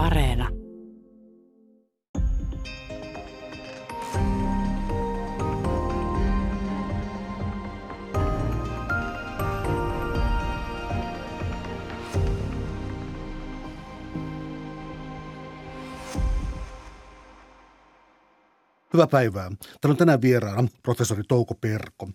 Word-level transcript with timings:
Areena. 0.00 0.48
Hyvää 18.92 19.06
päivää. 19.06 19.50
Täällä 19.80 19.92
on 19.92 19.96
tänään 19.96 20.22
vieraana 20.22 20.68
professori 20.82 21.22
Touko 21.28 21.54
Perko. 21.54 22.08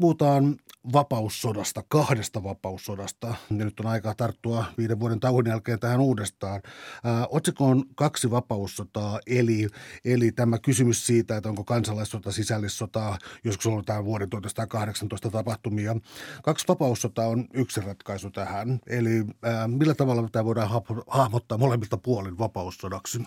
Puhutaan 0.00 0.56
vapaussodasta, 0.92 1.84
kahdesta 1.88 2.42
vapaussodasta. 2.42 3.26
Ja 3.26 3.56
nyt 3.64 3.80
on 3.80 3.86
aika 3.86 4.14
tarttua 4.14 4.64
viiden 4.78 5.00
vuoden 5.00 5.20
tauon 5.20 5.46
jälkeen 5.46 5.80
tähän 5.80 6.00
uudestaan. 6.00 6.62
Ää, 7.04 7.26
otsikko 7.30 7.64
on 7.64 7.84
kaksi 7.94 8.30
vapaussotaa, 8.30 9.20
eli, 9.26 9.68
eli 10.04 10.32
tämä 10.32 10.58
kysymys 10.58 11.06
siitä, 11.06 11.36
että 11.36 11.48
onko 11.48 11.64
kansalaissota, 11.64 12.32
sisällissota, 12.32 13.18
joskus 13.44 13.66
on 13.66 13.84
tämä 13.84 14.04
vuoden 14.04 14.30
1918 14.30 15.30
tapahtumia. 15.30 15.96
Kaksi 16.42 16.68
vapaussotaa 16.68 17.26
on 17.26 17.46
yksi 17.54 17.80
ratkaisu 17.80 18.30
tähän. 18.30 18.80
Eli 18.86 19.24
ää, 19.42 19.68
millä 19.68 19.94
tavalla 19.94 20.28
tämä 20.32 20.44
voidaan 20.44 20.82
hahmottaa 21.06 21.58
molemmilta 21.58 21.96
puolin 21.96 22.38
vapaussodaksi? 22.38 23.18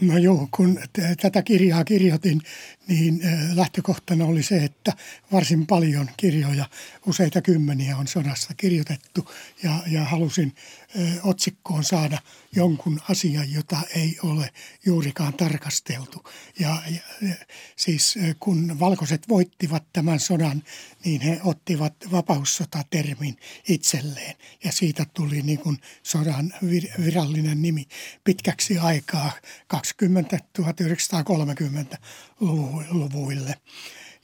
No 0.00 0.18
joo, 0.18 0.48
kun 0.50 0.80
tätä 1.22 1.42
kirjaa 1.42 1.84
kirjoitin, 1.84 2.42
niin 2.88 3.20
lähtökohtana 3.54 4.24
oli 4.24 4.42
se, 4.42 4.56
että 4.64 4.92
varsin 5.32 5.66
paljon 5.66 6.10
kirjoja, 6.16 6.64
useita 7.06 7.42
kymmeniä 7.42 7.96
on 7.96 8.06
sodassa 8.06 8.54
kirjoitettu. 8.56 9.30
Ja, 9.62 9.78
ja 9.86 10.04
halusin 10.04 10.54
otsikkoon 11.22 11.84
saada 11.84 12.18
jonkun 12.56 13.00
asian, 13.08 13.52
jota 13.52 13.80
ei 13.96 14.18
ole 14.22 14.50
juurikaan 14.86 15.34
tarkasteltu. 15.34 16.24
Ja, 16.58 16.82
ja 16.90 17.34
siis 17.76 18.18
kun 18.40 18.80
valkoiset 18.80 19.28
voittivat 19.28 19.84
tämän 19.92 20.20
sodan, 20.20 20.62
niin 21.04 21.20
he 21.20 21.40
ottivat 21.44 21.94
vapaussota-termin 22.10 23.36
itselleen. 23.68 24.36
Ja 24.64 24.72
siitä 24.72 25.06
tuli 25.14 25.42
niin 25.42 25.58
kuin 25.58 25.78
sodan 26.02 26.54
virallinen 27.04 27.62
nimi 27.62 27.86
pitkäksi 28.24 28.78
aikaa 28.78 29.32
20 29.66 30.38
1930 30.52 31.98
luvuille. 32.90 33.54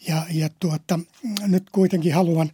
Ja, 0.08 0.26
ja 0.30 0.48
tuota, 0.60 1.00
nyt 1.46 1.70
kuitenkin 1.70 2.14
haluan 2.14 2.50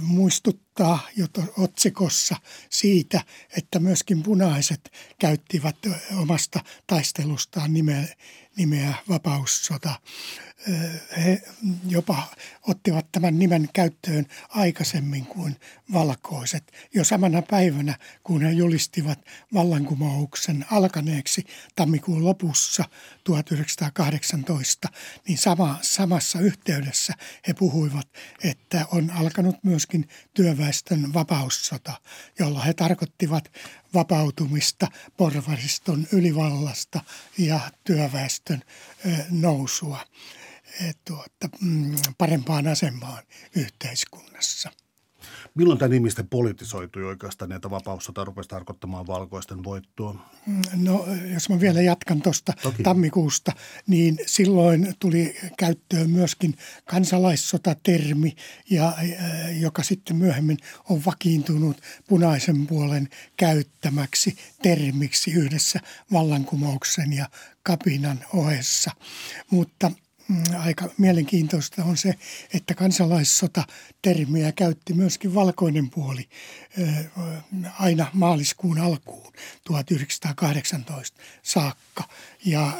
muistuttaa 0.00 1.08
jo 1.16 1.26
otsikossa 1.58 2.36
siitä, 2.70 3.20
että 3.56 3.78
myöskin 3.78 4.22
punaiset 4.22 4.92
käyttivät 5.18 5.76
omasta 6.16 6.60
taistelustaan 6.86 7.72
nimeä, 7.72 8.04
nimeä 8.56 8.94
vapaussota 9.08 9.94
he 11.16 11.42
jopa 11.88 12.22
ottivat 12.62 13.12
tämän 13.12 13.38
nimen 13.38 13.68
käyttöön 13.72 14.26
aikaisemmin 14.48 15.26
kuin 15.26 15.56
valkoiset. 15.92 16.72
Jo 16.94 17.04
samana 17.04 17.42
päivänä, 17.42 17.98
kun 18.22 18.42
he 18.42 18.50
julistivat 18.50 19.18
vallankumouksen 19.54 20.66
alkaneeksi 20.70 21.44
tammikuun 21.76 22.24
lopussa 22.24 22.84
1918, 23.24 24.88
niin 25.28 25.38
sama, 25.38 25.78
samassa 25.82 26.40
yhteydessä 26.40 27.14
he 27.48 27.54
puhuivat, 27.54 28.08
että 28.44 28.86
on 28.92 29.10
alkanut 29.10 29.56
myöskin 29.68 30.08
työväestön 30.34 31.14
vapaussota, 31.14 32.00
jolla 32.38 32.60
he 32.62 32.74
tarkoittivat 32.74 33.52
vapautumista 33.94 34.88
porvariston 35.16 36.06
ylivallasta 36.12 37.00
ja 37.38 37.60
työväestön 37.84 38.62
nousua 39.30 40.04
tuota, 41.04 41.48
mm, 41.60 41.96
parempaan 42.18 42.66
asemaan 42.66 43.22
yhteiskunnassa. 43.56 44.72
Milloin 45.58 45.78
tämä 45.78 45.88
nimi 45.88 46.10
sitten 46.10 46.28
politisoitui 46.28 47.04
oikeastaan, 47.04 47.52
että 47.52 47.70
vapaussota 47.70 48.24
rupesi 48.24 48.48
tarkoittamaan 48.48 49.06
valkoisten 49.06 49.64
voittoa? 49.64 50.30
Mm, 50.46 50.62
no 50.74 51.06
jos 51.32 51.48
mä 51.48 51.60
vielä 51.60 51.80
jatkan 51.80 52.22
tuosta 52.22 52.52
tammikuusta, 52.82 53.52
niin 53.86 54.18
silloin 54.26 54.94
tuli 55.00 55.36
käyttöön 55.56 56.10
myöskin 56.10 56.54
kansalaissotatermi, 56.84 58.36
ja, 58.70 58.92
joka 59.60 59.82
sitten 59.82 60.16
myöhemmin 60.16 60.58
on 60.88 61.04
vakiintunut 61.06 61.76
punaisen 62.08 62.66
puolen 62.66 63.08
käyttämäksi 63.36 64.36
termiksi 64.62 65.32
yhdessä 65.32 65.80
vallankumouksen 66.12 67.12
ja 67.12 67.28
kapinan 67.62 68.18
ohessa. 68.34 68.90
Mutta– 69.50 69.90
aika 70.58 70.90
mielenkiintoista 70.98 71.84
on 71.84 71.96
se, 71.96 72.14
että 72.54 72.74
kansalaissota-termiä 72.74 74.52
käytti 74.52 74.94
myöskin 74.94 75.34
valkoinen 75.34 75.90
puoli 75.90 76.28
aina 77.78 78.06
maaliskuun 78.12 78.78
alkuun 78.78 79.32
1918 79.64 81.20
saakka. 81.42 82.04
Ja 82.44 82.72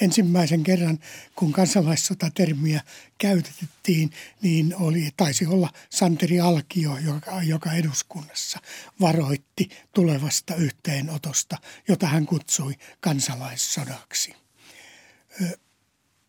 ensimmäisen 0.00 0.62
kerran, 0.62 0.98
kun 1.36 1.52
kansalaissota-termiä 1.52 2.80
käytettiin, 3.18 4.10
niin 4.42 4.74
oli, 4.76 5.10
taisi 5.16 5.46
olla 5.46 5.72
Santeri 5.90 6.40
Alkio, 6.40 6.98
joka, 6.98 7.42
joka 7.42 7.72
eduskunnassa 7.72 8.58
varoitti 9.00 9.68
tulevasta 9.94 10.54
yhteenotosta, 10.54 11.58
jota 11.88 12.06
hän 12.06 12.26
kutsui 12.26 12.74
kansalaissodaksi 13.00 14.34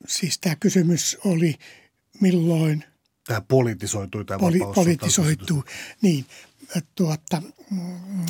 siis 0.08 0.40
tämä 0.40 0.56
kysymys 0.56 1.18
oli 1.26 1.56
milloin... 2.22 2.84
Tämä 3.28 3.42
politisoitui 3.42 4.26
tämä 4.26 4.40
poli, 4.40 4.60
Politisoituu, 4.76 5.64
niin. 6.02 6.26
Tuota, 6.96 7.42
mm, 7.72 8.26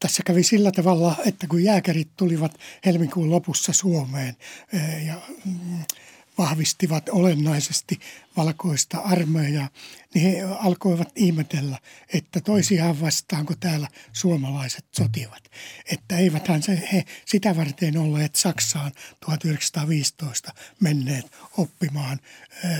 tässä 0.00 0.22
kävi 0.26 0.42
sillä 0.42 0.72
tavalla, 0.72 1.16
että 1.26 1.46
kun 1.46 1.64
jääkärit 1.64 2.08
tulivat 2.16 2.58
helmikuun 2.86 3.30
lopussa 3.30 3.72
Suomeen 3.72 4.36
ja 5.06 5.20
mm, 5.44 5.84
vahvistivat 6.38 7.08
olennaisesti 7.08 8.00
valkoista 8.36 8.98
armeijaa, 8.98 9.68
niin 10.14 10.24
he 10.24 10.42
alkoivat 10.42 11.12
ihmetellä, 11.16 11.78
että 12.12 12.40
toisiaan 12.40 13.00
vastaanko 13.00 13.54
täällä 13.60 13.88
suomalaiset 14.12 14.84
sotivat. 14.92 15.50
Että 15.92 16.16
eiväthän 16.16 16.62
se, 16.62 16.88
he 16.92 17.04
sitä 17.24 17.56
varten 17.56 17.98
olleet 17.98 18.36
Saksaan 18.36 18.92
1915 19.20 20.52
menneet 20.80 21.26
oppimaan 21.56 22.20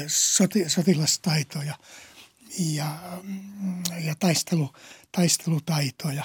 soti, 0.07 0.69
sotilastaitoja 0.69 1.75
ja, 2.59 2.99
ja 4.01 4.15
taistelu, 4.15 4.73
taistelutaitoja. 5.13 6.25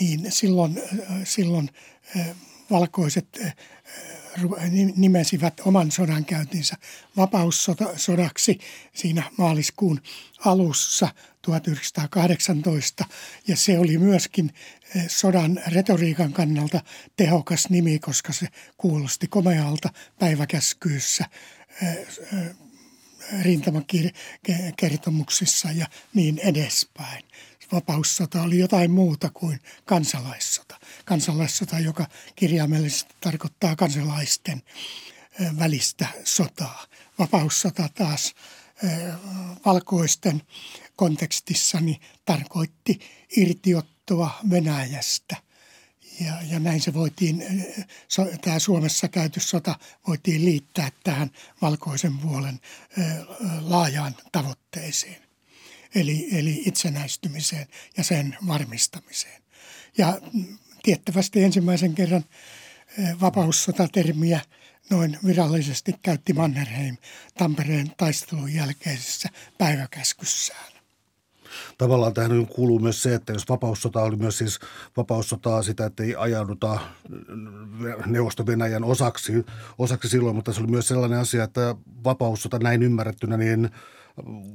Niin 0.00 0.32
silloin, 0.32 0.82
silloin 1.24 1.70
valkoiset 2.70 3.38
nimesivät 4.96 5.60
oman 5.64 5.90
sodankäyntinsä 5.90 6.76
vapaussodaksi 7.16 8.58
siinä 8.94 9.22
maaliskuun 9.38 10.00
alussa 10.44 11.08
1918. 11.42 13.04
Ja 13.46 13.56
se 13.56 13.78
oli 13.78 13.98
myöskin 13.98 14.54
eh, 14.96 15.04
sodan 15.08 15.60
retoriikan 15.66 16.32
kannalta 16.32 16.80
tehokas 17.16 17.70
nimi, 17.70 17.98
koska 17.98 18.32
se 18.32 18.48
kuulosti 18.76 19.28
komealta 19.28 19.88
päiväkäskyissä 20.18 21.24
eh, 21.82 21.98
eh, 22.32 22.50
rintamakertomuksissa 23.42 25.68
ja 25.70 25.86
niin 26.14 26.38
edespäin. 26.38 27.24
Vapaussota 27.72 28.42
oli 28.42 28.58
jotain 28.58 28.90
muuta 28.90 29.30
kuin 29.30 29.60
kansalaissota. 29.84 30.78
Kansalaissota, 31.04 31.78
joka 31.78 32.06
kirjaimellisesti 32.36 33.14
tarkoittaa 33.20 33.76
kansalaisten 33.76 34.62
välistä 35.58 36.06
sotaa. 36.24 36.86
Vapaussota 37.18 37.88
taas 37.94 38.34
valkoisten 39.64 40.42
kontekstissa 40.96 41.80
niin 41.80 42.00
tarkoitti 42.24 43.00
irtiottoa 43.36 44.40
Venäjästä. 44.50 45.36
Ja, 46.20 46.34
ja 46.50 46.60
näin 46.60 46.80
se 46.80 46.94
voitiin, 46.94 47.44
so, 48.08 48.26
tämä 48.40 48.58
Suomessa 48.58 49.08
käyty 49.08 49.40
sota 49.40 49.78
voitiin 50.08 50.44
liittää 50.44 50.90
tähän 51.04 51.30
valkoisen 51.62 52.18
puolen 52.18 52.60
laajaan 53.60 54.16
tavoitteeseen 54.32 55.22
eli, 55.94 56.28
eli 56.32 56.62
itsenäistymiseen 56.66 57.66
ja 57.96 58.04
sen 58.04 58.36
varmistamiseen. 58.46 59.42
Ja 59.98 60.20
tiettävästi 60.82 61.44
ensimmäisen 61.44 61.94
kerran 61.94 62.24
eh, 62.98 63.20
vapaussotatermiä 63.20 64.40
noin 64.90 65.18
virallisesti 65.26 65.94
käytti 66.02 66.32
Mannerheim 66.32 66.96
Tampereen 67.38 67.92
taistelun 67.96 68.54
jälkeisessä 68.54 69.28
päiväkäskyssään. 69.58 70.72
Tavallaan 71.78 72.14
tähän 72.14 72.46
kuuluu 72.46 72.78
myös 72.78 73.02
se, 73.02 73.14
että 73.14 73.32
jos 73.32 73.48
vapaussota 73.48 74.02
oli 74.02 74.16
myös 74.16 74.38
siis 74.38 74.58
vapaussotaa 74.96 75.62
sitä, 75.62 75.86
että 75.86 76.02
ei 76.02 76.14
ajauduta 76.18 76.80
Neuvosto-Venäjän 78.06 78.84
osaksi, 78.84 79.46
osaksi 79.78 80.08
silloin, 80.08 80.36
mutta 80.36 80.52
se 80.52 80.60
oli 80.60 80.70
myös 80.70 80.88
sellainen 80.88 81.18
asia, 81.18 81.44
että 81.44 81.74
vapaussota 82.04 82.58
näin 82.58 82.82
ymmärrettynä, 82.82 83.36
niin 83.36 83.70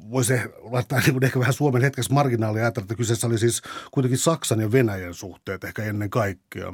voisi 0.09 0.33
laittaa 0.59 0.99
niin 0.99 1.23
ehkä 1.23 1.39
vähän 1.39 1.53
Suomen 1.53 1.81
hetkessä 1.81 2.13
marginaalia 2.13 2.61
ajatella, 2.61 2.83
että 2.83 2.95
kyseessä 2.95 3.27
oli 3.27 3.39
siis 3.39 3.61
kuitenkin 3.91 4.17
Saksan 4.17 4.59
ja 4.59 4.71
Venäjän 4.71 5.13
suhteet 5.13 5.63
ehkä 5.63 5.83
ennen 5.83 6.09
kaikkea. 6.09 6.73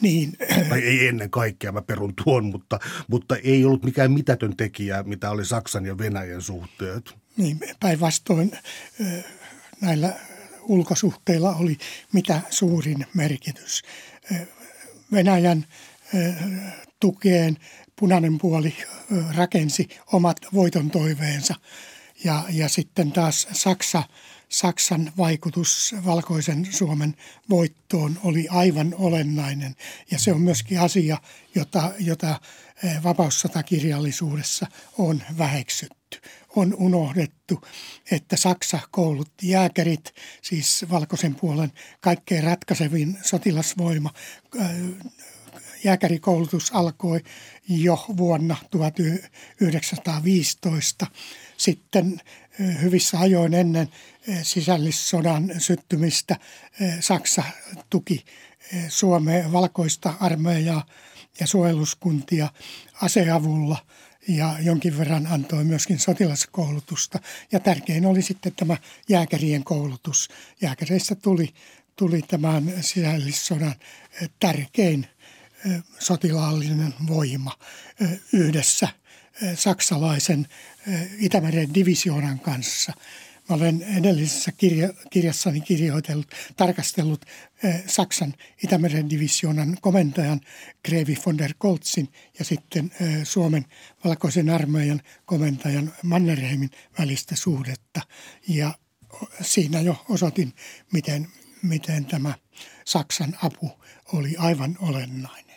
Niin. 0.00 0.36
Tai 0.68 0.80
ei 0.80 1.08
ennen 1.08 1.30
kaikkea, 1.30 1.72
mä 1.72 1.82
perun 1.82 2.14
tuon, 2.24 2.44
mutta, 2.44 2.78
mutta 3.08 3.36
ei 3.36 3.64
ollut 3.64 3.84
mikään 3.84 4.12
mitätön 4.12 4.56
tekijä, 4.56 5.02
mitä 5.02 5.30
oli 5.30 5.44
Saksan 5.44 5.86
ja 5.86 5.98
Venäjän 5.98 6.42
suhteet. 6.42 7.14
Niin, 7.36 7.60
päinvastoin 7.80 8.52
näillä 9.80 10.12
ulkosuhteilla 10.62 11.54
oli 11.54 11.76
mitä 12.12 12.40
suurin 12.50 13.06
merkitys. 13.14 13.82
Venäjän 15.12 15.66
tukeen 17.00 17.56
punainen 18.02 18.38
puoli 18.38 18.74
rakensi 19.36 19.88
omat 20.12 20.36
voiton 20.54 20.90
toiveensa 20.90 21.54
ja, 22.24 22.44
ja 22.50 22.68
sitten 22.68 23.12
taas 23.12 23.48
Saksa, 23.52 24.02
Saksan 24.48 25.12
vaikutus 25.18 25.94
valkoisen 26.04 26.68
Suomen 26.70 27.16
voittoon 27.50 28.18
oli 28.24 28.48
aivan 28.48 28.94
olennainen. 28.98 29.76
Ja 30.10 30.18
se 30.18 30.32
on 30.32 30.40
myöskin 30.40 30.80
asia, 30.80 31.18
jota, 31.54 31.92
jota 31.98 32.40
vapaussotakirjallisuudessa 33.02 34.66
on 34.98 35.22
väheksytty. 35.38 36.20
On 36.56 36.74
unohdettu, 36.74 37.64
että 38.10 38.36
Saksa 38.36 38.78
koulutti 38.90 39.48
jääkärit, 39.48 40.14
siis 40.42 40.84
valkoisen 40.90 41.34
puolen 41.34 41.72
kaikkein 42.00 42.44
ratkaisevin 42.44 43.18
sotilasvoima 43.22 44.10
jääkärikoulutus 45.84 46.70
alkoi 46.74 47.20
jo 47.68 48.04
vuonna 48.16 48.56
1915. 48.70 51.06
Sitten 51.56 52.20
hyvissä 52.82 53.18
ajoin 53.18 53.54
ennen 53.54 53.88
sisällissodan 54.42 55.52
syttymistä 55.58 56.36
Saksa 57.00 57.42
tuki 57.90 58.24
Suomeen 58.88 59.52
valkoista 59.52 60.14
armeijaa 60.20 60.86
ja 61.40 61.46
suojeluskuntia 61.46 62.48
aseavulla 63.02 63.78
ja 64.28 64.54
jonkin 64.60 64.98
verran 64.98 65.26
antoi 65.26 65.64
myöskin 65.64 65.98
sotilaskoulutusta. 65.98 67.18
Ja 67.52 67.60
tärkein 67.60 68.06
oli 68.06 68.22
sitten 68.22 68.52
tämä 68.56 68.76
jääkärien 69.08 69.64
koulutus. 69.64 70.28
Jääkäreistä 70.60 71.14
tuli, 71.14 71.54
tuli 71.96 72.22
tämän 72.22 72.72
sisällissodan 72.80 73.74
tärkein 74.40 75.06
sotilaallinen 75.98 76.94
voima 77.06 77.58
yhdessä 78.32 78.88
saksalaisen 79.54 80.46
Itämeren 81.18 81.74
divisioonan 81.74 82.40
kanssa. 82.40 82.92
Mä 83.48 83.56
olen 83.56 83.82
edellisessä 83.82 84.52
kirja, 84.52 84.92
kirjassani 85.10 85.60
kirjoitellut, 85.60 86.34
tarkastellut 86.56 87.24
Saksan 87.86 88.34
Itämeren 88.64 89.10
divisioonan 89.10 89.78
komentajan 89.80 90.40
Grevi 90.84 91.18
von 91.26 91.38
der 91.38 91.54
Koltzin 91.58 92.08
ja 92.38 92.44
sitten 92.44 92.92
Suomen 93.24 93.64
valkoisen 94.04 94.50
armeijan 94.50 95.02
komentajan 95.24 95.92
Mannerheimin 96.02 96.70
välistä 96.98 97.36
suhdetta. 97.36 98.00
Ja 98.48 98.74
siinä 99.40 99.80
jo 99.80 100.04
osoitin, 100.08 100.52
miten, 100.92 101.28
miten 101.62 102.04
tämä 102.04 102.34
Saksan 102.84 103.36
apu 103.42 103.70
oli 104.12 104.36
aivan 104.36 104.78
olennainen. 104.80 105.51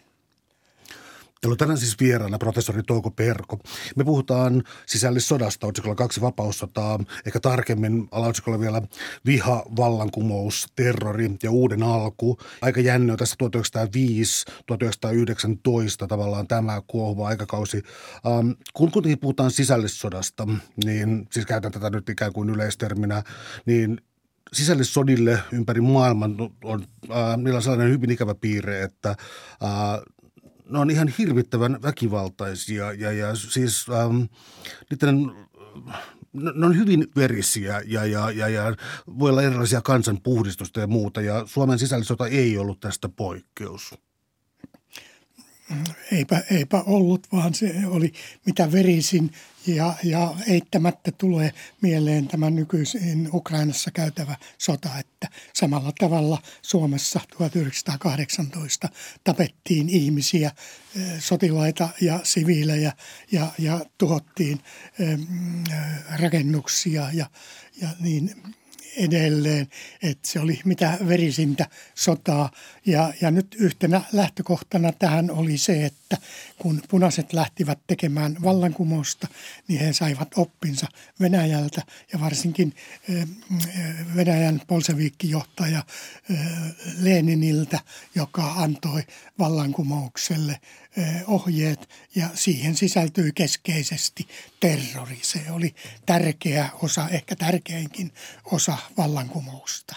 Täällä 1.41 1.53
on 1.53 1.57
tänään 1.57 1.77
siis 1.77 1.99
vieraana 1.99 2.37
professori 2.37 2.83
Touko 2.83 3.11
Perko. 3.11 3.59
Me 3.95 4.03
puhutaan 4.03 4.63
sisällissodasta, 4.85 5.67
otsikolla 5.67 5.95
kaksi 5.95 6.21
vapaussotaa, 6.21 6.99
ehkä 7.25 7.39
tarkemmin 7.39 8.07
alaotsikolla 8.11 8.59
vielä 8.59 8.81
viha, 9.25 9.63
vallankumous, 9.77 10.67
terrori 10.75 11.31
ja 11.43 11.51
uuden 11.51 11.83
alku. 11.83 12.37
Aika 12.61 12.81
jännä 12.81 13.13
on 13.13 13.19
tässä 13.19 13.35
1905-1919 16.03 16.07
tavallaan 16.07 16.47
tämä 16.47 16.81
kuohuva 16.87 17.27
aikakausi. 17.27 17.83
Ähm, 18.27 18.49
kun 18.73 18.91
kuitenkin 18.91 19.19
puhutaan 19.19 19.51
sisällissodasta, 19.51 20.47
niin 20.85 21.27
siis 21.31 21.45
käytän 21.45 21.71
tätä 21.71 21.89
nyt 21.89 22.09
ikään 22.09 22.33
kuin 22.33 22.49
yleisterminä, 22.49 23.23
niin 23.65 24.01
sisällissodille 24.53 25.39
ympäri 25.51 25.81
maailman 25.81 26.35
on, 26.63 26.83
äh, 27.11 27.37
niillä 27.37 27.57
on 27.57 27.63
sellainen 27.63 27.89
hyvin 27.89 28.11
ikävä 28.11 28.35
piirre, 28.35 28.83
että 28.83 29.09
äh, 29.09 29.17
ne 30.69 30.79
on 30.79 30.89
ihan 30.89 31.07
hirvittävän 31.07 31.81
väkivaltaisia 31.81 32.93
ja, 32.93 33.11
ja 33.11 33.35
siis 33.35 33.85
ähm, 33.89 34.21
niiden 34.89 35.31
ne 36.33 36.65
on 36.65 36.77
hyvin 36.77 37.07
verisiä 37.15 37.81
ja, 37.85 38.05
ja, 38.05 38.31
ja, 38.31 38.47
ja 38.47 38.75
voi 39.19 39.29
olla 39.29 39.41
erilaisia 39.41 39.81
kansanpuhdistusta 39.81 40.79
ja 40.79 40.87
muuta 40.87 41.21
ja 41.21 41.43
Suomen 41.45 41.79
sisällissota 41.79 42.27
ei 42.27 42.57
ollut 42.57 42.79
tästä 42.79 43.09
poikkeus. 43.09 43.95
Eipä, 46.11 46.43
eipä 46.51 46.83
ollut, 46.85 47.27
vaan 47.31 47.53
se 47.53 47.75
oli 47.85 48.13
mitä 48.45 48.71
verisin 48.71 49.31
ja, 49.67 49.93
ja 50.03 50.35
eittämättä 50.47 51.11
tulee 51.11 51.53
mieleen 51.81 52.27
tämä 52.27 52.49
nykyisin 52.49 53.29
Ukrainassa 53.33 53.91
käytävä 53.91 54.35
sota, 54.57 54.89
että 54.99 55.27
samalla 55.53 55.91
tavalla 55.99 56.41
Suomessa 56.61 57.19
1918 57.37 58.89
tapettiin 59.23 59.89
ihmisiä, 59.89 60.51
sotilaita 61.19 61.89
ja 62.01 62.19
siviilejä 62.23 62.93
ja, 63.31 63.47
ja 63.57 63.85
tuhottiin 63.97 64.59
rakennuksia 66.19 67.09
ja, 67.13 67.25
ja 67.81 67.89
niin 67.99 68.55
edelleen, 68.97 69.67
että 70.03 70.27
se 70.27 70.39
oli 70.39 70.61
mitä 70.65 70.97
verisintä 71.07 71.67
sotaa. 71.95 72.51
Ja, 72.85 73.13
ja 73.21 73.31
nyt 73.31 73.55
yhtenä 73.59 74.01
lähtökohtana 74.13 74.91
tähän 74.91 75.31
oli 75.31 75.57
se, 75.57 75.85
että 75.85 76.17
kun 76.57 76.81
punaiset 76.89 77.33
lähtivät 77.33 77.79
tekemään 77.87 78.37
vallankumousta, 78.43 79.27
niin 79.67 79.79
he 79.79 79.93
saivat 79.93 80.27
oppinsa 80.37 80.87
Venäjältä 81.19 81.81
ja 82.13 82.19
varsinkin 82.19 82.73
eh, 83.09 83.27
Venäjän 84.15 84.61
polseviikkijohtaja 84.67 85.83
eh, 86.29 86.37
Leniniltä, 86.99 87.79
joka 88.15 88.51
antoi 88.51 89.03
vallankumoukselle 89.39 90.59
ohjeet 91.27 91.89
ja 92.15 92.29
siihen 92.33 92.75
sisältyi 92.75 93.31
keskeisesti 93.35 94.27
terrori. 94.59 95.19
Se 95.21 95.41
oli 95.51 95.75
tärkeä 96.05 96.69
osa, 96.81 97.09
ehkä 97.09 97.35
tärkeinkin 97.35 98.11
osa 98.51 98.77
vallankumousta. 98.97 99.95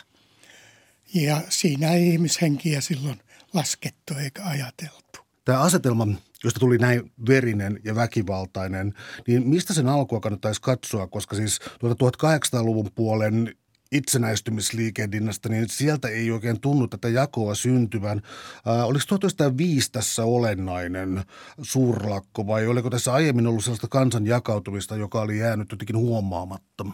Ja 1.14 1.42
siinä 1.48 1.92
ei 1.92 2.08
ihmishenkiä 2.08 2.80
silloin 2.80 3.20
laskettu 3.54 4.14
eikä 4.14 4.44
ajateltu. 4.44 5.18
Tämä 5.44 5.60
asetelma, 5.60 6.06
josta 6.44 6.60
tuli 6.60 6.78
näin 6.78 7.12
verinen 7.28 7.80
ja 7.84 7.94
väkivaltainen, 7.94 8.94
niin 9.26 9.48
mistä 9.48 9.74
sen 9.74 9.88
alkua 9.88 10.20
kannattaisi 10.20 10.62
katsoa, 10.62 11.06
koska 11.06 11.36
siis 11.36 11.60
tuota 11.80 12.26
1800-luvun 12.26 12.90
puolen 12.94 13.54
itsenäistymisliikehdinnästä, 13.92 15.48
niin 15.48 15.68
sieltä 15.68 16.08
ei 16.08 16.30
oikein 16.30 16.60
tunnu 16.60 16.88
tätä 16.88 17.08
jakoa 17.08 17.54
syntyvän. 17.54 18.22
Äh, 18.68 18.84
oliko 18.84 19.04
1905 19.08 19.92
tässä 19.92 20.24
olennainen 20.24 21.24
suurlakko 21.62 22.46
vai 22.46 22.66
oliko 22.66 22.90
tässä 22.90 23.12
aiemmin 23.12 23.46
ollut 23.46 23.64
sellaista 23.64 23.88
kansan 23.88 24.26
jakautumista, 24.26 24.96
joka 24.96 25.20
oli 25.20 25.38
jäänyt 25.38 25.72
jotenkin 25.72 25.96
huomaamatta? 25.96 26.84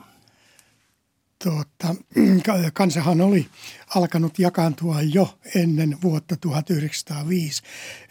tuota, 1.44 1.94
kansahan 2.72 3.20
oli 3.20 3.46
alkanut 3.94 4.38
jakaantua 4.38 5.02
jo 5.02 5.38
ennen 5.54 5.98
vuotta 6.02 6.36
1905, 6.36 7.62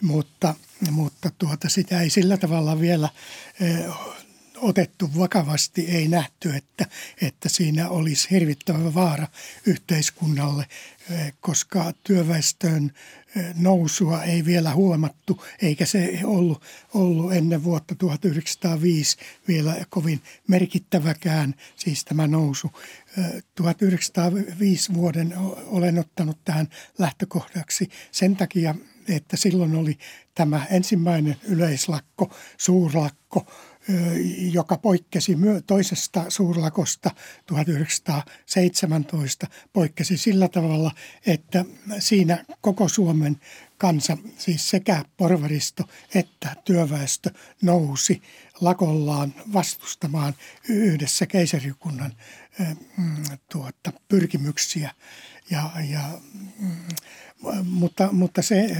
mutta, 0.01 0.53
mutta 0.91 1.29
tuota, 1.37 1.69
sitä 1.69 2.01
ei 2.01 2.09
sillä 2.09 2.37
tavalla 2.37 2.79
vielä 2.79 3.09
eh, 3.61 3.85
otettu 4.63 5.09
vakavasti, 5.17 5.81
ei 5.81 6.07
nähty, 6.07 6.55
että, 6.55 6.85
että 7.21 7.49
siinä 7.49 7.89
olisi 7.89 8.29
hirvittävä 8.31 8.93
vaara 8.93 9.27
yhteiskunnalle, 9.65 10.65
eh, 11.09 11.33
koska 11.41 11.93
työväestön 12.03 12.91
eh, 13.35 13.45
nousua 13.55 14.23
ei 14.23 14.45
vielä 14.45 14.73
huomattu, 14.73 15.43
eikä 15.61 15.85
se 15.85 16.19
ollut, 16.23 16.63
ollut 16.93 17.33
ennen 17.33 17.63
vuotta 17.63 17.95
1905 17.95 19.17
vielä 19.47 19.85
kovin 19.89 20.21
merkittäväkään, 20.47 21.55
siis 21.75 22.05
tämä 22.05 22.27
nousu. 22.27 22.71
1905 23.55 24.91
eh, 24.91 24.97
vuoden 24.97 25.33
olen 25.65 25.99
ottanut 25.99 26.37
tähän 26.45 26.67
lähtökohdaksi 26.97 27.89
sen 28.11 28.35
takia, 28.35 28.75
että 29.07 29.37
silloin 29.37 29.75
oli 29.75 29.97
tämä 30.35 30.65
ensimmäinen 30.69 31.35
yleislakko, 31.43 32.35
suurlakko, 32.57 33.45
joka 34.51 34.77
poikkesi 34.77 35.37
toisesta 35.67 36.25
suurlakosta 36.29 37.11
1917, 37.45 39.47
poikkesi 39.73 40.17
sillä 40.17 40.47
tavalla, 40.47 40.91
että 41.25 41.65
siinä 41.99 42.45
koko 42.61 42.87
Suomen 42.87 43.39
kansa, 43.77 44.17
siis 44.37 44.69
sekä 44.69 45.05
porvaristo 45.17 45.83
että 46.15 46.55
työväestö 46.65 47.29
nousi 47.61 48.21
lakollaan 48.61 49.33
vastustamaan 49.53 50.33
yhdessä 50.69 51.25
keisarikunnan 51.25 52.13
mm, 52.97 53.23
tuota, 53.51 53.93
pyrkimyksiä. 54.07 54.91
Ja, 55.49 55.71
ja, 55.89 56.01
mm, 56.59 56.75
mutta, 57.63 58.09
mutta 58.11 58.41
se 58.41 58.77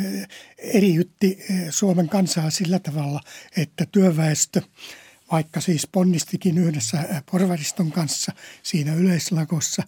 eriytti 0.58 1.46
Suomen 1.70 2.10
kansaa 2.10 2.50
sillä 2.50 2.80
tavalla, 2.80 3.22
että 3.58 3.86
työväestö– 3.92 4.62
vaikka 5.34 5.62
siis 5.62 5.88
ponnistikin 5.92 6.58
yhdessä 6.58 7.24
porvariston 7.32 7.92
kanssa 7.92 8.32
siinä 8.64 8.94
yleislakossa, 8.94 9.84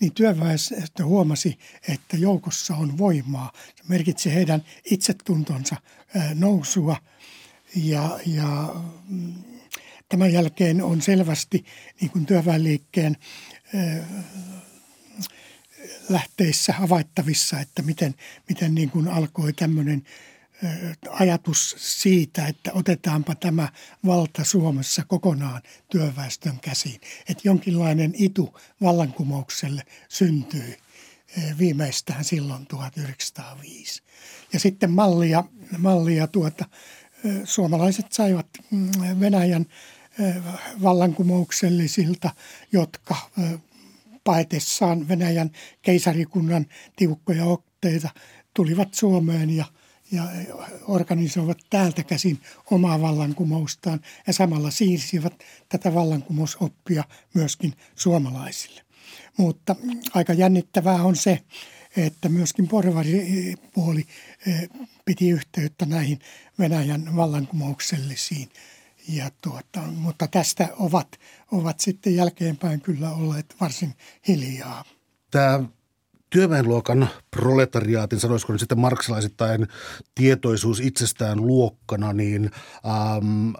niin 0.00 0.12
työväestö 0.12 1.04
huomasi, 1.04 1.58
että 1.88 2.16
joukossa 2.16 2.76
on 2.76 2.98
voimaa. 2.98 3.52
Se 3.76 3.82
merkitsi 3.88 4.34
heidän 4.34 4.64
itsetuntonsa 4.84 5.76
nousua 6.34 6.96
ja, 7.76 8.20
ja 8.26 8.74
mm, 9.08 9.34
tämän 10.08 10.32
jälkeen 10.32 10.82
on 10.82 11.02
selvästi 11.02 11.64
niin 12.00 12.10
kuin 12.10 12.26
työväenliikkeen 12.26 13.16
lähteissä 16.08 16.72
havaittavissa, 16.72 17.60
että 17.60 17.82
miten, 17.82 18.14
miten 18.48 18.74
niin 18.74 18.90
kuin 18.90 19.08
alkoi 19.08 19.52
tämmöinen– 19.52 20.02
ajatus 21.10 21.76
siitä, 21.78 22.46
että 22.46 22.72
otetaanpa 22.72 23.34
tämä 23.34 23.68
valta 24.06 24.44
Suomessa 24.44 25.04
kokonaan 25.08 25.62
työväestön 25.90 26.60
käsiin. 26.60 27.00
Että 27.28 27.42
jonkinlainen 27.44 28.12
itu 28.14 28.58
vallankumoukselle 28.80 29.82
syntyi 30.08 30.76
viimeistään 31.58 32.24
silloin 32.24 32.66
1905. 32.66 34.02
Ja 34.52 34.60
sitten 34.60 34.90
mallia, 34.90 35.44
mallia 35.78 36.26
tuota, 36.26 36.64
suomalaiset 37.44 38.12
saivat 38.12 38.46
mm, 38.70 38.90
Venäjän 39.20 39.66
vallankumouksellisilta, 40.82 42.30
jotka 42.72 43.16
paetessaan 44.26 45.08
Venäjän 45.08 45.50
keisarikunnan 45.82 46.66
tiukkoja 46.96 47.44
otteita 47.44 48.10
tulivat 48.54 48.94
Suomeen 48.94 49.50
ja– 49.50 49.64
ja 50.12 50.28
organisoivat 50.88 51.58
täältä 51.70 52.02
käsin 52.02 52.38
omaa 52.70 53.00
vallankumoustaan 53.00 54.00
ja 54.26 54.32
samalla 54.32 54.70
siirsivät 54.70 55.44
tätä 55.68 55.94
vallankumousoppia 55.94 57.04
myöskin 57.34 57.72
suomalaisille. 57.96 58.82
Mutta 59.36 59.76
aika 60.14 60.32
jännittävää 60.32 61.02
on 61.02 61.16
se, 61.16 61.38
että 61.96 62.28
myöskin 62.28 62.68
porvaripuoli 62.68 64.06
eh, 64.46 64.68
piti 65.04 65.30
yhteyttä 65.30 65.86
näihin 65.86 66.18
Venäjän 66.58 67.16
vallankumouksellisiin. 67.16 68.48
Ja 69.08 69.30
tuota, 69.40 69.80
mutta 69.80 70.28
tästä 70.28 70.68
ovat, 70.78 71.08
ovat 71.52 71.80
sitten 71.80 72.16
jälkeenpäin 72.16 72.80
kyllä 72.80 73.10
olleet 73.10 73.54
varsin 73.60 73.94
hiljaa. 74.28 74.84
Tämä 75.30 75.64
työväenluokan 76.30 77.08
proletariaatin, 77.30 78.20
sanoisiko 78.20 78.52
nyt 78.52 78.60
sitten 78.60 78.78
marksilaisittain 78.78 79.66
tietoisuus 80.14 80.80
itsestään 80.80 81.46
luokkana, 81.46 82.12
niin 82.12 82.50
ähm, 82.86 83.50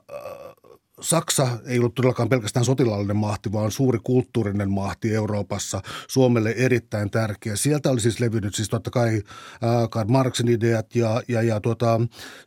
Saksa 1.01 1.49
ei 1.67 1.79
ollut 1.79 1.95
todellakaan 1.95 2.29
pelkästään 2.29 2.65
sotilaallinen 2.65 3.17
mahti, 3.17 3.53
vaan 3.53 3.71
suuri 3.71 3.99
kulttuurinen 4.05 4.71
mahti 4.71 5.15
Euroopassa, 5.15 5.83
Suomelle 6.09 6.55
erittäin 6.57 7.11
tärkeä. 7.11 7.57
Sieltä 7.57 7.91
oli 7.91 8.01
siis 8.01 8.21
levinnyt 8.21 8.55
siis 8.55 8.69
totta 8.69 8.91
kai 8.91 9.15
äh, 9.15 9.89
Karl 9.91 10.09
Marxin 10.09 10.49
ideat 10.49 10.95
ja, 10.95 11.23
ja, 11.29 11.43
ja 11.43 11.61
tuota, 11.61 12.01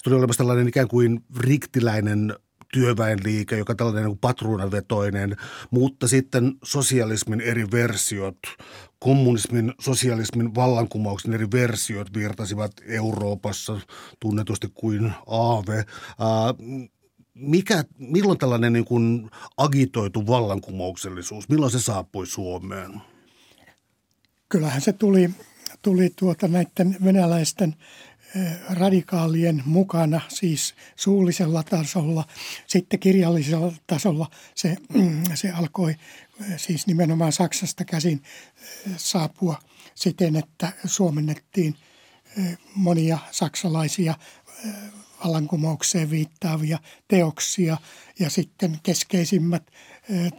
tuli 0.03 0.15
olemassa 0.15 0.37
tällainen 0.37 0.67
ikään 0.67 0.87
kuin 0.87 1.23
riktiläinen 1.37 2.35
työväenliike, 2.73 3.57
joka 3.57 3.75
tällainen 3.75 4.05
niin 4.05 4.17
patruunavetoinen, 4.17 5.37
mutta 5.71 6.07
sitten 6.07 6.53
sosialismin 6.63 7.41
eri 7.41 7.71
versiot, 7.71 8.37
kommunismin, 8.99 9.73
sosialismin 9.79 10.55
vallankumouksen 10.55 11.33
eri 11.33 11.47
versiot 11.51 12.13
virtasivat 12.13 12.71
Euroopassa 12.87 13.79
tunnetusti 14.19 14.67
kuin 14.73 15.13
aave. 15.27 15.85
Mikä, 17.33 17.83
milloin 17.97 18.37
tällainen 18.37 18.73
niin 18.73 18.85
kuin 18.85 19.29
agitoitu 19.57 20.27
vallankumouksellisuus, 20.27 21.49
milloin 21.49 21.71
se 21.71 21.79
saapui 21.79 22.27
Suomeen? 22.27 23.01
Kyllähän 24.49 24.81
se 24.81 24.93
tuli, 24.93 25.29
tuli 25.81 26.13
tuota 26.15 26.47
näiden 26.47 26.97
venäläisten– 27.03 27.75
radikaalien 28.69 29.63
mukana, 29.65 30.21
siis 30.29 30.75
suullisella 30.95 31.63
tasolla. 31.63 32.25
Sitten 32.67 32.99
kirjallisella 32.99 33.71
tasolla 33.87 34.29
se, 34.55 34.75
se 35.33 35.51
alkoi 35.51 35.95
siis 36.57 36.87
nimenomaan 36.87 37.31
Saksasta 37.31 37.85
käsin 37.85 38.23
saapua 38.97 39.59
siten, 39.95 40.35
että 40.35 40.71
suomennettiin 40.85 41.75
monia 42.75 43.17
saksalaisia 43.31 44.15
vallankumoukseen 45.25 46.09
viittaavia 46.09 46.79
teoksia 47.07 47.77
ja 48.19 48.29
sitten 48.29 48.79
keskeisimmät 48.83 49.71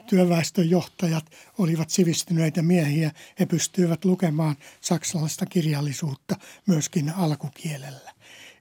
työväestön 0.07 0.71
johtajat 0.71 1.31
olivat 1.59 1.91
sivistyneitä 1.91 2.63
miehiä. 2.63 3.13
He 3.41 3.47
pystyivät 3.47 4.05
lukemaan 4.05 4.57
saksalaista 4.81 5.47
kirjallisuutta 5.47 6.37
myöskin 6.67 7.11
alkukielellä. 7.11 8.13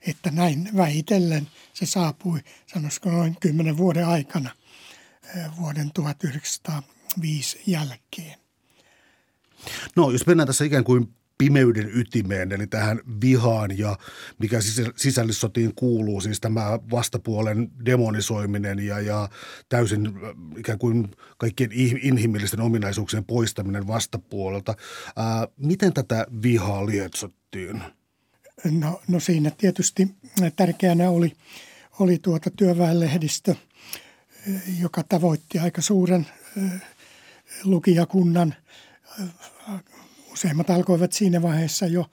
Että 0.01 0.31
näin 0.31 0.69
vähitellen 0.77 1.47
se 1.73 1.85
saapui, 1.85 2.39
sanoisiko 2.73 3.11
noin 3.11 3.37
kymmenen 3.39 3.77
vuoden 3.77 4.07
aikana 4.07 4.49
vuoden 5.57 5.91
1905 5.91 7.61
jälkeen. 7.67 8.39
No 9.95 10.11
jos 10.11 10.27
mennään 10.27 10.47
tässä 10.47 10.65
ikään 10.65 10.83
kuin 10.83 11.15
pimeyden 11.39 11.91
ytimeen, 11.93 12.51
eli 12.51 12.67
tähän 12.67 12.99
vihaan 13.21 13.77
ja 13.77 13.97
mikä 14.39 14.57
sisällissotiin 14.95 15.75
kuuluu, 15.75 16.21
siis 16.21 16.39
tämä 16.39 16.79
vastapuolen 16.91 17.71
demonisoiminen 17.85 18.79
ja, 18.79 18.99
ja 18.99 19.29
täysin 19.69 20.07
äh, 20.07 20.13
ikään 20.57 20.79
kuin 20.79 21.11
kaikkien 21.37 21.69
inhimillisten 22.01 22.61
ominaisuuksien 22.61 23.25
poistaminen 23.25 23.87
vastapuolelta. 23.87 24.75
Ää, 25.15 25.41
äh, 25.41 25.47
miten 25.57 25.93
tätä 25.93 26.27
vihaa 26.43 26.85
lietsottiin? 26.85 27.83
No, 28.71 29.01
no 29.07 29.19
siinä 29.19 29.51
tietysti 29.57 30.07
tärkeänä 30.55 31.09
oli, 31.09 31.33
oli 31.99 32.19
tuota 32.19 32.49
työväenlehdistö, 32.49 33.55
joka 34.79 35.03
tavoitti 35.03 35.59
aika 35.59 35.81
suuren 35.81 36.27
lukijakunnan 37.63 38.55
Useimmat 40.39 40.69
alkoivat 40.69 41.13
siinä 41.13 41.41
vaiheessa 41.41 41.85
jo, 41.85 42.05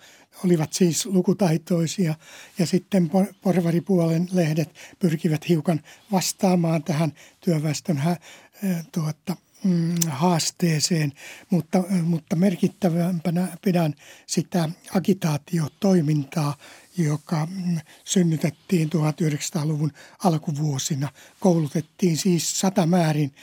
olivat 0.45 0.73
siis 0.73 1.06
lukutaitoisia 1.06 2.14
ja 2.59 2.66
sitten 2.66 3.11
porvaripuolen 3.40 4.28
lehdet 4.33 4.75
pyrkivät 4.99 5.49
hiukan 5.49 5.80
vastaamaan 6.12 6.85
tähän 6.85 7.12
työväestön 7.40 7.97
hä, 7.97 8.16
tuota, 8.92 9.37
mm, 9.64 9.95
haasteeseen, 10.09 11.12
mutta, 11.50 11.85
mutta 12.02 12.37
merkittävämpänä 12.37 13.56
pidän 13.64 13.95
sitä 14.26 14.68
agitaatiotoimintaa, 14.95 16.56
joka 16.99 17.47
mm, 17.47 17.78
synnytettiin 18.04 18.90
1900-luvun 18.90 19.92
alkuvuosina. 20.25 21.09
Koulutettiin 21.40 22.16
siis 22.16 22.61
satamäärin 22.61 23.35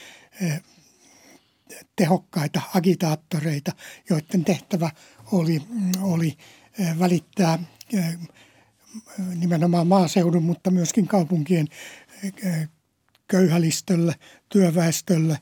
tehokkaita 1.96 2.60
agitaattoreita, 2.74 3.72
joiden 4.10 4.44
tehtävä 4.44 4.90
oli, 5.32 5.62
oli 6.02 6.36
eh, 6.78 6.98
välittää 6.98 7.58
eh, 7.92 8.18
nimenomaan 9.34 9.86
maaseudun, 9.86 10.42
mutta 10.42 10.70
myöskin 10.70 11.08
kaupunkien 11.08 11.68
eh, 12.22 12.68
köyhälistölle, 13.28 14.14
työväestölle 14.48 15.38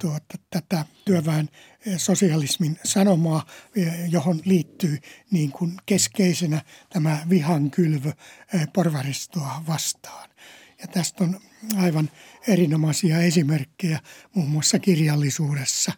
tuota, 0.00 0.38
tätä 0.50 0.84
työväen 1.04 1.48
sosialismin 1.96 2.78
sanomaa, 2.84 3.46
johon 4.08 4.40
liittyy 4.44 4.98
niin 5.30 5.52
kuin 5.52 5.72
keskeisenä 5.86 6.62
tämä 6.90 7.26
vihankylvö 7.30 8.12
porvaristoa 8.72 9.64
vastaan. 9.66 10.28
Ja 10.80 10.86
tästä 10.86 11.24
on 11.24 11.40
aivan 11.76 12.10
erinomaisia 12.48 13.18
esimerkkejä 13.20 14.00
muun 14.34 14.48
muassa 14.48 14.78
kirjallisuudessa. 14.78 15.92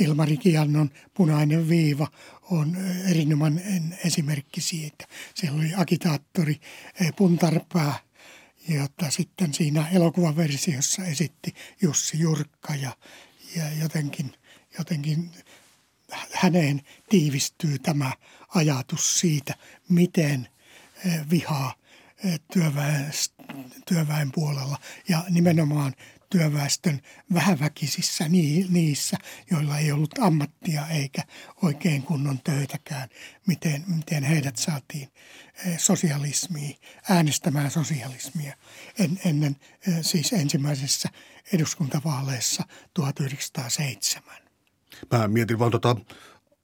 Ilmari 0.00 0.36
Kiannon 0.36 0.90
Punainen 1.14 1.68
viiva 1.68 2.10
on 2.50 2.76
erinomainen 3.10 3.98
esimerkki 4.04 4.60
siitä. 4.60 5.06
Siellä 5.34 5.60
oli 5.60 5.74
agitaattori 5.76 6.60
Puntarpää, 7.16 7.94
jota 8.68 9.10
sitten 9.10 9.54
siinä 9.54 9.88
elokuvaversiossa 9.92 11.04
esitti 11.04 11.54
Jussi 11.82 12.18
Jurkka 12.18 12.74
ja, 12.74 12.96
ja 13.56 13.72
jotenkin, 13.80 14.32
jotenkin 14.78 15.30
häneen 16.32 16.82
tiivistyy 17.08 17.78
tämä 17.78 18.12
ajatus 18.54 19.20
siitä, 19.20 19.54
miten 19.88 20.48
vihaa 21.30 21.74
työväen, 22.52 23.10
työväen 23.86 24.32
puolella 24.32 24.78
ja 25.08 25.24
nimenomaan 25.30 25.94
työväestön 26.30 27.00
vähäväkisissä 27.34 28.28
niissä, 28.68 29.16
joilla 29.50 29.78
ei 29.78 29.92
ollut 29.92 30.18
ammattia 30.18 30.88
eikä 30.88 31.22
oikein 31.62 32.02
kunnon 32.02 32.38
töitäkään, 32.38 33.08
miten, 33.46 33.84
miten 33.86 34.22
heidät 34.24 34.56
saatiin 34.56 35.08
sosialismiin, 35.76 36.76
äänestämään 37.10 37.70
sosialismia 37.70 38.56
en, 38.98 39.20
ennen 39.24 39.56
siis 40.02 40.32
ensimmäisessä 40.32 41.08
eduskuntavaaleissa 41.52 42.62
1907. 42.94 44.34
Mä 45.12 45.28
mietin 45.28 45.58
vaan 45.58 45.70
tota 45.70 45.96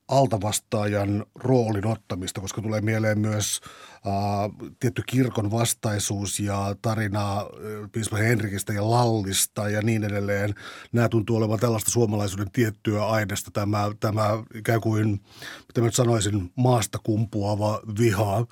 altavastaajan 0.08 1.26
roolin 1.34 1.86
ottamista, 1.86 2.40
koska 2.40 2.62
tulee 2.62 2.80
mieleen 2.80 3.18
myös 3.18 3.60
äh, 4.06 4.72
tietty 4.80 5.02
kirkon 5.06 5.50
vastaisuus 5.50 6.40
ja 6.40 6.76
tarina 6.82 7.40
äh, 7.40 7.46
piispa 7.92 8.16
Henrikistä 8.16 8.72
ja 8.72 8.90
Lallista 8.90 9.68
ja 9.68 9.82
niin 9.82 10.04
edelleen. 10.04 10.54
Nämä 10.92 11.08
tuntuu 11.08 11.36
olevan 11.36 11.58
tällaista 11.58 11.90
suomalaisuuden 11.90 12.50
tiettyä 12.50 13.06
aineesta, 13.06 13.50
tämä, 13.50 13.90
tämä 14.00 14.28
ikään 14.54 14.80
kuin, 14.80 15.20
mitä 15.68 15.80
nyt 15.80 15.94
sanoisin, 15.94 16.52
maasta 16.56 16.98
kumpuava 17.02 17.80
viha 17.98 18.46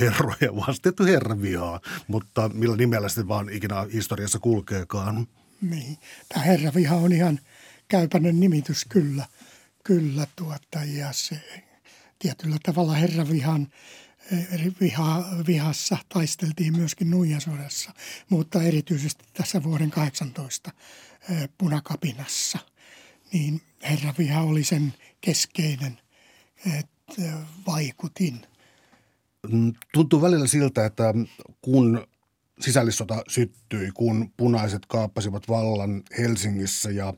herroja 0.00 0.56
vastaan, 0.56 1.08
herran 1.08 1.42
vihaa, 1.42 1.80
mutta 2.08 2.50
millä 2.54 2.76
nimellä 2.76 3.08
se 3.08 3.28
vaan 3.28 3.48
ikinä 3.50 3.86
historiassa 3.92 4.38
kulkeekaan. 4.38 5.26
Niin, 5.60 5.98
tämä 6.28 6.44
herraviha 6.44 6.96
on 6.96 7.12
ihan 7.12 7.38
käypäinen 7.88 8.40
nimitys 8.40 8.84
kyllä– 8.88 9.26
kyllä 9.86 10.26
tuota, 10.36 10.84
ja 10.84 11.12
se 11.12 11.40
tietyllä 12.18 12.56
tavalla 12.62 12.94
herravihan 12.94 13.68
viha, 14.80 15.24
vihassa 15.46 15.96
taisteltiin 16.08 16.76
myöskin 16.76 17.10
Nuijasodassa, 17.10 17.90
mutta 18.30 18.62
erityisesti 18.62 19.24
tässä 19.34 19.62
vuoden 19.62 19.90
18 19.90 20.70
punakapinassa, 21.58 22.58
niin 23.32 23.60
herraviha 23.82 24.40
oli 24.42 24.64
sen 24.64 24.94
keskeinen 25.20 25.98
vaikutin. 27.66 28.46
Mm, 29.50 29.74
tuntuu 29.92 30.22
välillä 30.22 30.46
siltä, 30.46 30.86
että 30.86 31.14
kun 31.62 32.06
sisällissota 32.60 33.22
syttyi, 33.28 33.90
kun 33.94 34.32
punaiset 34.36 34.86
kaappasivat 34.86 35.48
vallan 35.48 36.02
Helsingissä 36.18 36.90
ja, 36.90 37.14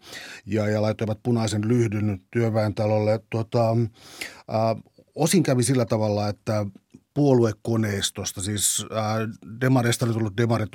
ja, 0.47 0.69
ja 0.69 0.83
laittoivat 0.83 1.23
punaisen 1.23 1.69
lyhdyn 1.69 2.21
työväentalolle. 2.31 3.21
Tuota, 3.31 3.71
äh, 3.71 4.83
osin 5.15 5.43
kävi 5.43 5.63
sillä 5.63 5.85
tavalla, 5.85 6.29
että 6.29 6.67
puoluekoneistosta, 7.15 8.43
siis 8.43 8.87
äh, 8.93 9.51
demareista 9.61 10.07
oli 10.07 10.13
tullut 10.13 10.37
demarit 10.37 10.75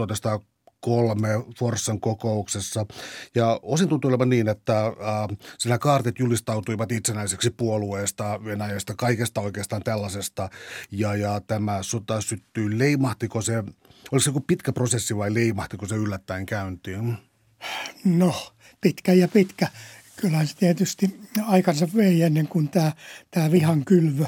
kolme 0.83 1.29
Forssan 1.59 1.99
kokouksessa. 1.99 2.85
Ja 3.35 3.59
osin 3.61 3.89
tuntui 3.89 4.09
olevan 4.09 4.29
niin, 4.29 4.47
että 4.47 4.85
äh, 4.85 4.93
siinä 5.57 5.77
kaartit 5.77 6.19
julistautuivat 6.19 6.91
itsenäiseksi 6.91 7.49
puolueesta, 7.49 8.39
Venäjästä, 8.45 8.93
kaikesta 8.97 9.41
oikeastaan 9.41 9.83
tällaisesta. 9.83 10.49
Ja, 10.91 11.15
ja 11.15 11.41
tämä 11.47 11.83
sota 11.83 12.21
syttyi. 12.21 12.79
Leimahtiko 12.79 13.41
se, 13.41 13.63
oliko 14.11 14.23
se 14.23 14.29
joku 14.29 14.39
pitkä 14.39 14.73
prosessi 14.73 15.17
vai 15.17 15.33
leimahtiko 15.33 15.87
se 15.87 15.95
yllättäen 15.95 16.45
käyntiin? 16.45 17.17
No, 18.05 18.53
pitkä 18.81 19.13
ja 19.13 19.27
pitkä. 19.27 19.67
Kyllä 20.15 20.45
se 20.45 20.55
tietysti 20.55 21.19
aikansa 21.45 21.87
vei 21.95 22.21
ennen 22.21 22.47
kuin 22.47 22.69
tämä, 22.69 22.91
tämä 23.31 23.51
vihan 23.51 23.85
kylvö 23.85 24.25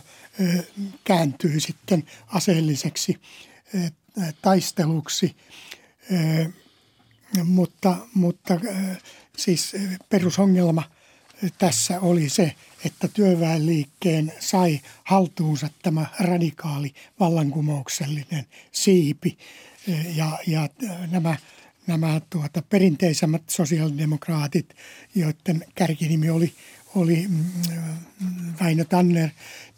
kääntyi 1.04 1.60
sitten 1.60 2.04
aseelliseksi 2.28 3.20
taisteluksi. 4.42 5.36
Mutta, 7.44 7.98
mutta 8.14 8.60
siis 9.38 9.76
perusongelma 10.10 10.84
tässä 11.58 12.00
oli 12.00 12.30
se, 12.30 12.56
että 12.86 13.08
työväenliikkeen 13.08 14.34
sai 14.40 14.82
haltuunsa 15.04 15.70
tämä 15.84 16.06
radikaali 16.20 16.94
vallankumouksellinen 17.20 18.46
siipi 18.72 19.38
ja, 20.16 20.40
ja 20.48 20.70
nämä, 21.12 21.36
nämä 21.88 22.22
tuota, 22.30 22.62
perinteisemmät 22.62 23.50
sosiaalidemokraatit, 23.50 24.76
joiden 25.16 25.66
kärkinimi 25.76 26.30
oli, 26.30 26.54
oli 26.96 27.28
mm, 27.28 27.46
Väinö 28.62 28.86
Tanner, 28.86 29.30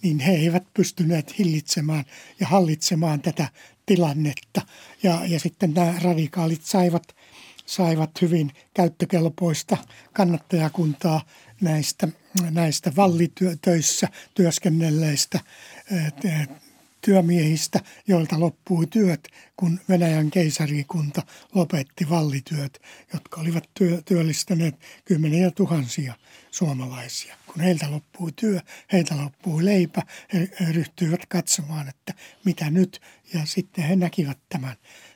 niin 0.01 0.19
he 0.19 0.31
eivät 0.31 0.63
pystyneet 0.73 1.39
hillitsemään 1.39 2.05
ja 2.39 2.47
hallitsemaan 2.47 3.21
tätä 3.21 3.47
tilannetta. 3.85 4.61
Ja, 5.03 5.25
ja 5.25 5.39
sitten 5.39 5.73
nämä 5.73 5.93
radikaalit 6.03 6.63
saivat, 6.63 7.15
saivat 7.65 8.21
hyvin 8.21 8.51
käyttökelpoista 8.73 9.77
kannattajakuntaa 10.13 11.21
näistä, 11.61 12.07
näistä 12.51 12.95
vallitöissä 12.95 14.07
työskennelleistä 14.33 15.39
työmiehistä, 17.01 17.79
joilta 18.07 18.39
loppui 18.39 18.87
työt, 18.87 19.27
kun 19.55 19.79
Venäjän 19.89 20.31
keisarikunta 20.31 21.21
lopetti 21.53 22.09
vallityöt, 22.09 22.81
jotka 23.13 23.41
olivat 23.41 23.69
työ, 23.73 24.01
työllistäneet 24.05 24.75
kymmeniä 25.05 25.51
tuhansia 25.51 26.13
suomalaisia. 26.51 27.35
Kun 27.45 27.61
heiltä 27.61 27.91
loppui 27.91 28.31
työ, 28.31 28.59
heiltä 28.91 29.17
loppui 29.17 29.65
leipä, 29.65 30.01
he 30.33 30.71
ryhtyivät 30.71 31.25
katsomaan, 31.25 31.89
että 31.89 32.13
mitä 32.45 32.69
nyt. 32.69 33.01
Ja 33.33 33.45
sitten 33.45 33.83
he 33.83 33.95
näkivät 33.95 34.37
tämän, 34.49 34.75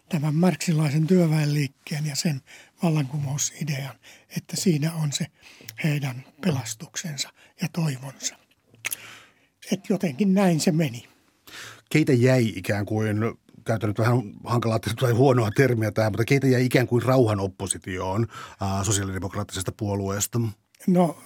tämän 0.09 0.35
marksilaisen 0.35 1.07
työväenliikkeen 1.07 2.05
ja 2.05 2.15
sen 2.15 2.41
vallankumousidean, 2.83 3.95
että 4.37 4.55
siinä 4.55 4.93
on 4.93 5.11
se 5.11 5.25
heidän 5.83 6.23
pelastuksensa 6.41 7.29
ja 7.61 7.67
toivonsa. 7.73 8.35
Että 9.71 9.93
jotenkin 9.93 10.33
näin 10.33 10.59
se 10.59 10.71
meni 10.71 11.11
keitä 11.91 12.13
jäi 12.13 12.53
ikään 12.55 12.85
kuin, 12.85 13.17
käytän 13.65 13.87
nyt 13.87 13.99
vähän 13.99 14.17
hankalaa 14.43 14.79
tai 14.79 15.11
huonoa 15.11 15.51
termiä 15.51 15.91
tähän, 15.91 16.11
mutta 16.11 16.25
keitä 16.25 16.47
jäi 16.47 16.65
ikään 16.65 16.87
kuin 16.87 17.03
rauhan 17.03 17.39
oppositioon 17.39 18.27
ää, 18.61 18.83
sosiaalidemokraattisesta 18.83 19.71
puolueesta? 19.71 20.41
No 20.87 21.17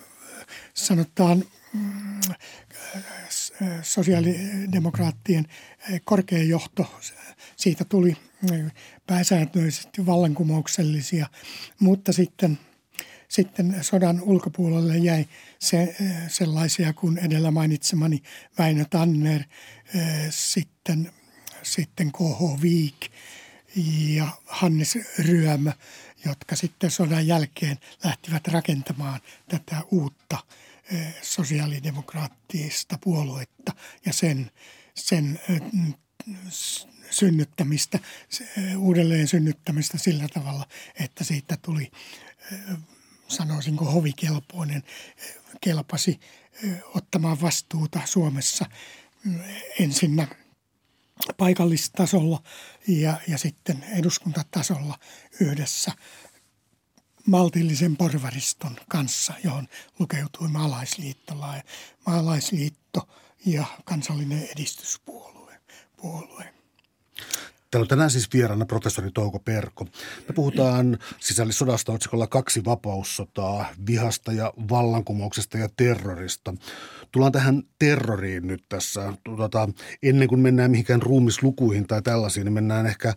sanotaan 0.73 1.43
mm, 1.73 2.19
sosiaalidemokraattien 3.81 5.47
korkea 6.03 6.43
johto, 6.43 6.99
siitä 7.55 7.85
tuli 7.85 8.17
pääsääntöisesti 9.07 10.05
vallankumouksellisia, 10.05 11.27
mutta 11.79 12.13
sitten– 12.13 12.57
sitten 13.27 13.77
sodan 13.81 14.21
ulkopuolelle 14.21 14.97
jäi 14.97 15.25
se, 15.59 15.95
sellaisia 16.27 16.93
kuin 16.93 17.17
edellä 17.17 17.51
mainitsemani 17.51 18.21
Väinö 18.57 18.85
Tanner, 18.89 19.43
sitten, 20.29 21.11
sitten 21.61 22.11
K.H. 22.11 22.61
Viik 22.61 23.11
ja 24.15 24.27
Hannes 24.45 24.97
Ryömö, 25.19 25.71
jotka 26.25 26.55
sitten 26.55 26.91
sodan 26.91 27.27
jälkeen 27.27 27.77
lähtivät 28.03 28.47
rakentamaan 28.47 29.19
tätä 29.47 29.81
uutta 29.91 30.37
sosiaalidemokraattista 31.21 32.97
puoluetta 33.03 33.71
ja 34.05 34.13
sen, 34.13 34.51
sen 34.95 35.39
synnyttämistä, 37.11 37.99
uudelleen 38.77 39.27
synnyttämistä 39.27 39.97
sillä 39.97 40.27
tavalla, 40.33 40.65
että 40.99 41.23
siitä 41.23 41.57
tuli 41.61 41.91
sanoisinko 43.27 43.85
hovikelpoinen, 43.85 44.83
kelpasi 45.61 46.19
ottamaan 46.93 47.41
vastuuta 47.41 47.99
Suomessa 48.05 48.65
ensinnä 49.79 50.27
paikallistasolla 51.37 52.43
ja, 52.87 53.17
ja 53.27 53.37
sitten 53.37 53.83
eduskuntatasolla 53.83 54.99
yhdessä 55.39 55.91
maltillisen 57.27 57.97
porvariston 57.97 58.75
kanssa, 58.89 59.33
johon 59.43 59.67
lukeutui 59.99 60.47
maalaisliitto, 62.05 63.09
ja 63.45 63.65
kansallinen 63.85 64.47
edistyspuolue. 64.55 65.59
Puolue. 66.01 66.55
Täällä 67.71 67.83
on 67.83 67.87
tänään 67.87 68.11
siis 68.11 68.33
vieraana 68.33 68.65
professori 68.65 69.11
Touko 69.11 69.39
Perko. 69.39 69.83
Me 70.27 70.33
puhutaan 70.35 70.97
sisällissodasta 71.19 71.91
otsikolla 71.91 72.27
kaksi 72.27 72.65
vapaussotaa, 72.65 73.65
vihasta 73.87 74.31
ja 74.31 74.53
vallankumouksesta 74.69 75.57
ja 75.57 75.69
terrorista. 75.77 76.53
Tullaan 77.11 77.31
tähän 77.31 77.63
terroriin 77.79 78.47
nyt 78.47 78.63
tässä. 78.69 79.13
Tuota, 79.23 79.69
ennen 80.03 80.27
kuin 80.27 80.41
mennään 80.41 80.71
mihinkään 80.71 81.01
ruumislukuihin 81.01 81.87
tai 81.87 82.01
tällaisiin, 82.01 82.45
niin 82.45 82.53
mennään 82.53 82.85
ehkä 82.85 83.13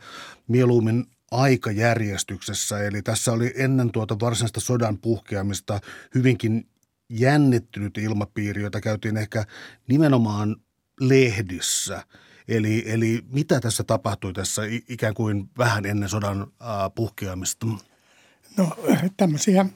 mieluummin 0.49 1.07
aikajärjestyksessä. 1.31 2.81
Eli 2.81 3.03
tässä 3.03 3.33
oli 3.33 3.53
ennen 3.57 3.93
tuota 3.93 4.17
varsinaista 4.21 4.61
sodan 4.61 4.99
puhkeamista 4.99 5.81
hyvinkin 6.14 6.69
jännittynyt 7.11 7.99
ilmapiiri, 7.99 8.62
jota 8.62 8.81
käytiin 8.81 9.17
ehkä 9.17 9.45
nimenomaan 9.88 10.57
lehdissä. 11.01 12.05
Eli, 12.49 12.85
eli 12.87 13.25
mitä 13.33 13.61
tässä 13.61 13.85
tapahtui 13.85 14.33
tässä 14.33 14.62
ikään 14.88 15.14
kuin 15.14 15.51
vähän 15.59 15.87
ennen 15.87 16.09
sodan 16.09 16.47
puhkeamista? 16.95 17.67
No 18.57 18.77
tämmöisiä 19.17 19.67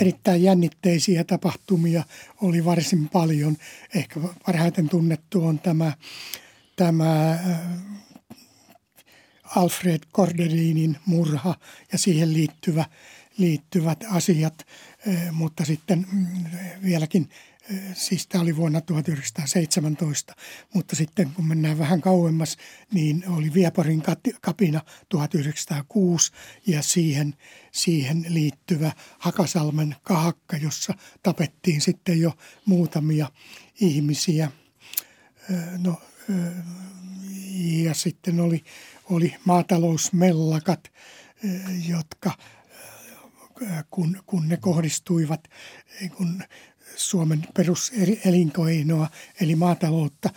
erittäin 0.00 0.42
jännitteisiä 0.42 1.24
tapahtumia 1.24 2.04
oli 2.42 2.64
varsin 2.64 3.08
paljon. 3.08 3.56
Ehkä 3.94 4.20
parhaiten 4.46 4.88
tunnettu 4.88 5.46
on 5.46 5.58
tämä, 5.58 5.92
tämä 6.76 7.38
Alfred 9.56 10.00
Cordelinin 10.14 10.96
murha 11.06 11.54
ja 11.92 11.98
siihen 11.98 12.32
liittyvä, 12.32 12.84
liittyvät 13.38 14.04
asiat, 14.10 14.66
mutta 15.32 15.64
sitten 15.64 16.06
mm, 16.12 16.26
vieläkin 16.82 17.28
siis 17.94 18.26
tämä 18.26 18.42
oli 18.42 18.56
vuonna 18.56 18.80
1917, 18.80 20.34
mutta 20.74 20.96
sitten 20.96 21.30
kun 21.30 21.46
mennään 21.46 21.78
vähän 21.78 22.00
kauemmas, 22.00 22.56
niin 22.92 23.24
oli 23.28 23.54
Vieporin 23.54 24.02
kapina 24.40 24.80
1906 25.08 26.32
ja 26.66 26.82
siihen, 26.82 27.34
siihen 27.72 28.24
liittyvä 28.28 28.92
Hakasalmen 29.18 29.96
kahakka, 30.02 30.56
jossa 30.56 30.94
tapettiin 31.22 31.80
sitten 31.80 32.20
jo 32.20 32.32
muutamia 32.64 33.30
ihmisiä. 33.80 34.50
No, 35.78 36.00
ja 37.84 37.94
sitten 37.94 38.40
oli, 38.40 38.64
oli 39.10 39.34
maatalousmellakat, 39.44 40.92
jotka 41.88 42.32
kun, 43.90 44.22
kun 44.26 44.48
ne 44.48 44.56
kohdistuivat 44.56 45.48
kun 46.16 46.42
Suomen 46.96 47.46
peruselinkeinoa 47.54 49.08
eli 49.40 49.54
maataloutta 49.54 50.30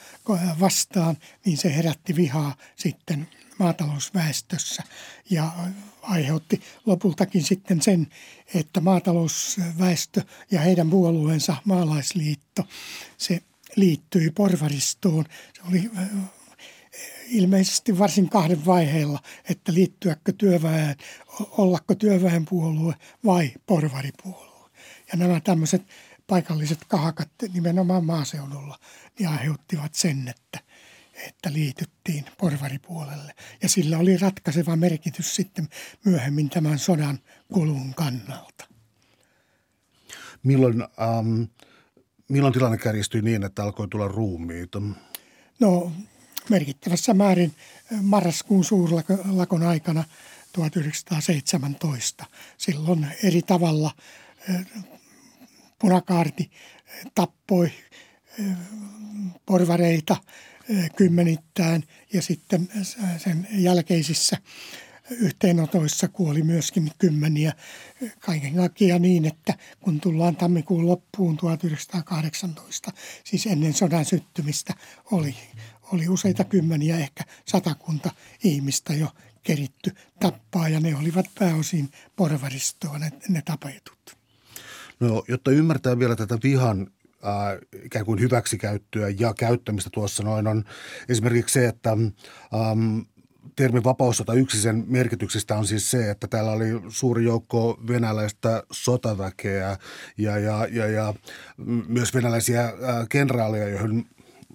vastaan, 0.59 1.17
niin 1.45 1.57
se 1.57 1.75
herätti 1.75 2.15
vihaa 2.15 2.55
sitten 2.75 3.27
maatalousväestössä 3.59 4.83
ja 5.29 5.51
aiheutti 6.01 6.61
lopultakin 6.85 7.43
sitten 7.43 7.81
sen, 7.81 8.07
että 8.53 8.81
maatalousväestö 8.81 10.21
ja 10.51 10.61
heidän 10.61 10.89
puolueensa 10.89 11.55
maalaisliitto, 11.65 12.67
se 13.17 13.41
liittyi 13.75 14.31
porvaristoon. 14.31 15.25
Se 15.53 15.61
oli 15.69 15.91
ilmeisesti 17.27 17.99
varsin 17.99 18.29
kahden 18.29 18.65
vaiheella, 18.65 19.19
että 19.49 19.73
liittyäkö 19.73 20.33
työväen, 20.37 20.95
ollako 21.39 21.95
työväenpuolue 21.95 22.95
vai 23.25 23.51
porvaripuolue. 23.65 24.69
Ja 25.11 25.17
nämä 25.17 25.39
tämmöiset 25.39 25.81
paikalliset 26.27 26.79
kahakat 26.87 27.29
nimenomaan 27.53 28.05
maaseudulla 28.05 28.79
niin 29.19 29.29
aiheuttivat 29.29 29.93
sen, 29.93 30.27
että, 30.27 30.59
että 31.27 31.53
liityttiin 31.53 32.25
porvaripuolelle. 32.37 33.35
Ja 33.61 33.69
sillä 33.69 33.97
oli 33.97 34.17
ratkaiseva 34.17 34.75
merkitys 34.75 35.35
sitten 35.35 35.69
myöhemmin 36.05 36.49
tämän 36.49 36.79
sodan 36.79 37.19
kulun 37.53 37.93
kannalta. 37.93 38.65
Milloin, 40.43 40.81
ähm, 40.81 41.43
milloin 42.29 42.53
tilanne 42.53 42.77
kärjistyi 42.77 43.21
niin, 43.21 43.43
että 43.43 43.63
alkoi 43.63 43.87
tulla 43.87 44.07
ruumiita? 44.07 44.81
No 45.59 45.91
merkittävässä 46.49 47.13
määrin 47.13 47.55
marraskuun 48.01 48.63
suurlakon 48.63 49.63
aikana 49.63 50.03
1917. 50.53 52.25
Silloin 52.57 53.07
eri 53.23 53.41
tavalla 53.41 53.91
punakaarti 55.79 56.51
tappoi 57.15 57.71
porvareita 59.45 60.17
kymmenittäin 60.95 61.87
ja 62.13 62.21
sitten 62.21 62.69
sen 63.17 63.47
jälkeisissä 63.51 64.37
yhteenotoissa 65.09 66.07
kuoli 66.07 66.43
myöskin 66.43 66.91
kymmeniä. 66.97 67.53
Kaiken 68.19 68.55
kaikkiaan 68.55 69.01
niin, 69.01 69.25
että 69.25 69.53
kun 69.81 70.01
tullaan 70.01 70.35
tammikuun 70.35 70.87
loppuun 70.87 71.37
1918, 71.37 72.91
siis 73.23 73.45
ennen 73.45 73.73
sodan 73.73 74.05
syttymistä, 74.05 74.73
oli, 75.11 75.35
oli 75.93 76.09
useita 76.09 76.43
kymmeniä, 76.43 76.97
ehkä 76.97 77.23
satakunta 77.45 78.11
ihmistä 78.43 78.93
jo 78.93 79.07
keritty 79.43 79.91
tappaa 80.19 80.69
ja 80.69 80.79
ne 80.79 80.95
olivat 80.95 81.25
pääosin 81.39 81.89
porvaristoa 82.15 82.99
ne, 82.99 83.11
ne 83.29 83.41
tapetut. 83.41 84.17
No, 84.99 85.23
jotta 85.27 85.51
ymmärtää 85.51 85.99
vielä 85.99 86.15
tätä 86.15 86.37
vihan 86.43 86.87
äh, 87.25 87.83
ikään 87.83 88.05
kuin 88.05 88.19
hyväksikäyttöä 88.19 89.09
ja 89.09 89.33
käyttämistä 89.33 89.89
tuossa 89.93 90.23
noin 90.23 90.47
on 90.47 90.63
esimerkiksi 91.09 91.53
se, 91.53 91.67
että 91.67 91.91
ähm, 91.91 92.99
termi 93.55 93.83
vapaussota 93.83 94.33
yksi 94.33 94.61
sen 94.61 94.83
merkityksistä 94.87 95.57
on 95.57 95.67
siis 95.67 95.91
se, 95.91 96.11
että 96.11 96.27
täällä 96.27 96.51
oli 96.51 96.65
suuri 96.87 97.23
joukko 97.23 97.79
venäläistä 97.87 98.63
sotaväkeä 98.71 99.77
ja, 100.17 100.37
ja, 100.37 100.67
ja, 100.71 100.87
ja 100.87 101.13
myös 101.87 102.13
venäläisiä 102.13 102.63
äh, 102.63 102.73
kenraaleja, 103.09 103.69
joihin 103.69 104.05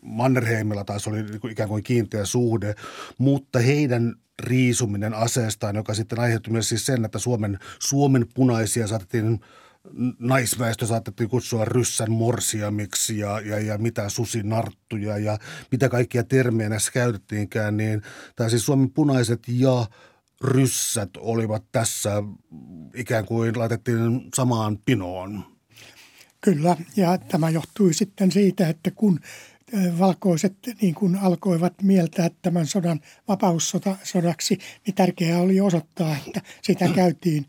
Mannerheimilla 0.03 0.85
taas 0.85 1.09
oli 1.09 1.23
niinku 1.23 1.49
ikään 1.49 1.69
kuin 1.69 1.83
kiinteä 1.83 2.25
suhde, 2.25 2.75
mutta 3.19 3.59
heidän 3.59 4.15
riisuminen 4.43 5.15
aseestaan, 5.15 5.77
joka 5.77 5.95
sitten 5.95 6.21
aiheutti 6.21 6.51
myös 6.51 6.69
siis 6.69 6.87
sen, 6.87 7.05
että 7.05 7.19
Suomen, 7.19 7.59
Suomen 7.79 8.27
punaisia 8.35 8.87
saatettiin– 8.87 9.41
naisväestö 10.19 10.87
saatettiin 10.87 11.31
kutsua 11.31 11.64
ryssän 11.64 12.11
morsiamiksi 12.12 13.19
ja, 13.19 13.40
ja, 13.40 13.59
ja 13.59 13.79
mitä 13.79 14.09
susinarttuja 14.09 15.19
ja 15.19 15.38
mitä 15.73 15.88
kaikkia 15.88 16.25
termejä 16.25 16.69
näissä 16.69 16.93
käytettiinkään, 16.93 17.77
niin 17.77 18.03
tämä 18.37 18.49
siis 18.49 18.66
Suomen 18.66 18.90
punaiset 18.90 19.43
ja 19.49 19.87
ryssät 20.45 21.11
olivat 21.19 21.64
tässä 21.73 22.23
ikään 22.95 23.25
kuin 23.25 23.59
laitettiin 23.59 24.31
samaan 24.37 24.79
pinoon. 24.85 25.45
Kyllä, 26.40 26.77
ja 26.97 27.19
tämä 27.19 27.51
johtui 27.51 27.95
sitten 27.95 28.33
siitä, 28.33 28.69
että 28.69 28.90
kun 28.90 29.21
valkoiset 29.99 30.55
niin 30.81 30.95
kuin 30.95 31.16
alkoivat 31.16 31.83
mieltää 31.83 32.31
tämän 32.43 32.66
sodan 32.66 33.01
vapaussodaksi, 33.29 34.59
niin 34.87 34.95
tärkeää 34.95 35.40
oli 35.40 35.61
osoittaa, 35.61 36.16
että 36.27 36.43
sitä 36.62 36.88
käytiin 36.88 37.47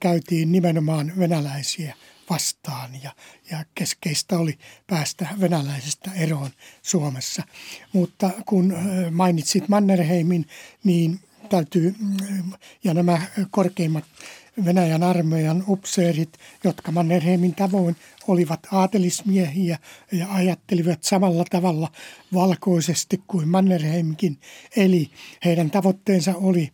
käytiin 0.00 0.52
nimenomaan 0.52 1.12
venäläisiä 1.18 1.94
vastaan 2.30 2.90
ja, 3.02 3.12
ja 3.50 3.64
keskeistä 3.74 4.38
oli 4.38 4.58
päästä 4.86 5.28
venäläisistä 5.40 6.10
eroon 6.14 6.50
Suomessa. 6.82 7.42
Mutta 7.92 8.30
kun 8.46 8.74
mainitsit 9.10 9.68
Mannerheimin, 9.68 10.46
niin 10.84 11.20
täytyy, 11.48 11.94
ja 12.84 12.94
nämä 12.94 13.22
korkeimmat 13.50 14.04
Venäjän 14.64 15.02
armeijan 15.02 15.64
upseerit, 15.68 16.38
jotka 16.64 16.92
Mannerheimin 16.92 17.54
tavoin 17.54 17.96
olivat 18.28 18.60
aatelismiehiä 18.72 19.78
ja 20.12 20.32
ajattelivat 20.32 21.04
samalla 21.04 21.44
tavalla 21.50 21.92
valkoisesti 22.34 23.22
kuin 23.26 23.48
Mannerheimkin. 23.48 24.38
Eli 24.76 25.10
heidän 25.44 25.70
tavoitteensa 25.70 26.34
oli 26.36 26.72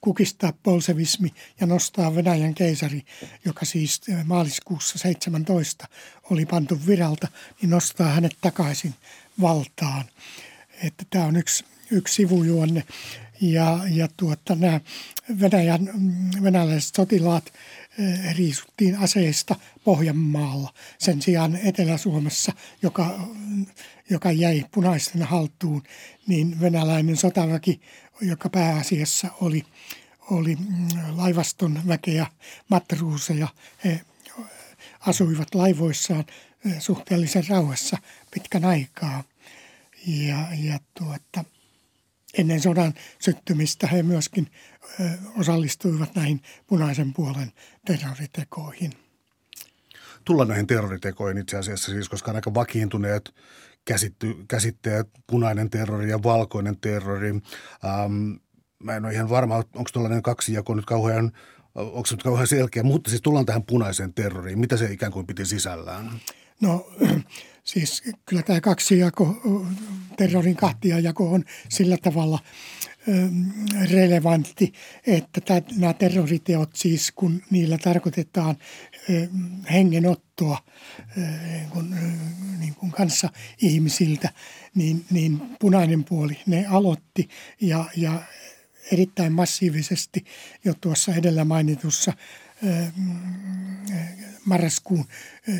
kukistaa 0.00 0.52
bolsevismi 0.64 1.34
ja 1.60 1.66
nostaa 1.66 2.14
Venäjän 2.14 2.54
keisari, 2.54 3.02
joka 3.44 3.64
siis 3.64 4.00
maaliskuussa 4.24 4.98
17 4.98 5.88
oli 6.30 6.46
pantu 6.46 6.80
viralta, 6.86 7.28
niin 7.60 7.70
nostaa 7.70 8.08
hänet 8.08 8.36
takaisin 8.40 8.94
valtaan. 9.40 10.04
Että 10.82 11.04
tämä 11.10 11.24
on 11.24 11.36
yksi, 11.36 11.64
yksi 11.90 12.14
sivujuonne. 12.14 12.84
Ja, 13.40 13.80
ja 13.90 14.08
tuota, 14.16 14.54
nämä 14.54 14.80
Venäjän, 15.40 15.90
venäläiset 16.42 16.94
sotilaat 16.94 17.52
riisuttiin 18.36 18.98
aseista 18.98 19.56
Pohjanmaalla. 19.84 20.74
Sen 20.98 21.22
sijaan 21.22 21.56
Etelä-Suomessa, 21.56 22.52
joka, 22.82 23.28
joka 24.10 24.32
jäi 24.32 24.64
punaisten 24.74 25.22
haltuun, 25.22 25.82
niin 26.26 26.60
venäläinen 26.60 27.16
sotaväki, 27.16 27.80
joka 28.20 28.48
pääasiassa 28.48 29.28
oli, 29.40 29.64
oli 30.30 30.56
mm, 30.56 30.88
laivaston 31.16 31.80
väkeä, 31.88 32.26
matruuseja, 32.68 33.48
he 33.84 34.00
asuivat 35.00 35.54
laivoissaan 35.54 36.24
suhteellisen 36.78 37.48
rauhassa 37.48 37.98
pitkän 38.30 38.64
aikaa. 38.64 39.24
Ja, 40.06 40.46
ja 40.58 40.78
tuota, 40.98 41.44
ennen 42.38 42.60
sodan 42.60 42.94
syttymistä 43.18 43.86
he 43.86 44.02
myöskin 44.02 44.50
osallistuivat 45.38 46.14
näihin 46.14 46.40
punaisen 46.66 47.12
puolen 47.12 47.52
terroritekoihin. 47.86 48.92
Tullaan 50.24 50.48
näihin 50.48 50.66
terroritekoihin 50.66 51.38
itse 51.38 51.56
asiassa 51.56 51.92
siis, 51.92 52.08
koska 52.08 52.30
on 52.30 52.36
aika 52.36 52.54
vakiintuneet 52.54 53.34
käsitty, 53.84 54.34
käsitteet 54.48 55.08
punainen 55.26 55.70
terrori 55.70 56.10
ja 56.10 56.22
valkoinen 56.22 56.76
terrori. 56.80 57.30
Ähm, 57.30 58.32
mä 58.78 58.96
en 58.96 59.04
ole 59.04 59.12
ihan 59.12 59.28
varma, 59.28 59.56
onko 59.56 59.90
tuollainen 59.92 60.22
kaksijako 60.22 60.74
nyt 60.74 60.84
kauhean, 60.84 61.32
onko 61.74 62.06
se 62.06 62.14
nyt 62.14 62.22
kauhean 62.22 62.46
selkeä, 62.46 62.82
mutta 62.82 63.10
siis 63.10 63.22
tullaan 63.22 63.46
tähän 63.46 63.62
punaiseen 63.62 64.14
terroriin. 64.14 64.58
Mitä 64.58 64.76
se 64.76 64.92
ikään 64.92 65.12
kuin 65.12 65.26
piti 65.26 65.46
sisällään? 65.46 66.10
No 66.60 66.90
siis 67.64 68.02
kyllä 68.26 68.42
tämä 68.42 68.60
kaksijako, 68.60 69.36
terrorin 70.16 70.56
kahtiajako 70.56 71.32
on 71.32 71.44
sillä 71.68 71.96
tavalla 71.96 72.38
relevantti, 73.90 74.72
että 75.06 75.62
nämä 75.76 75.92
terroriteot 75.92 76.70
siis, 76.74 77.12
kun 77.12 77.42
niillä 77.50 77.78
tarkoitetaan 77.78 78.56
hengenottoa 79.72 80.58
kun, 81.70 81.96
niin 82.58 82.74
kuin 82.74 82.92
kanssa 82.92 83.30
ihmisiltä, 83.62 84.30
niin, 84.74 85.04
niin 85.10 85.40
punainen 85.60 86.04
puoli 86.04 86.38
ne 86.46 86.66
aloitti 86.66 87.28
ja, 87.60 87.84
ja 87.96 88.22
erittäin 88.92 89.32
massiivisesti 89.32 90.24
jo 90.64 90.74
tuossa 90.80 91.14
edellä 91.14 91.44
mainitussa 91.44 92.12
marraskuun 94.44 95.04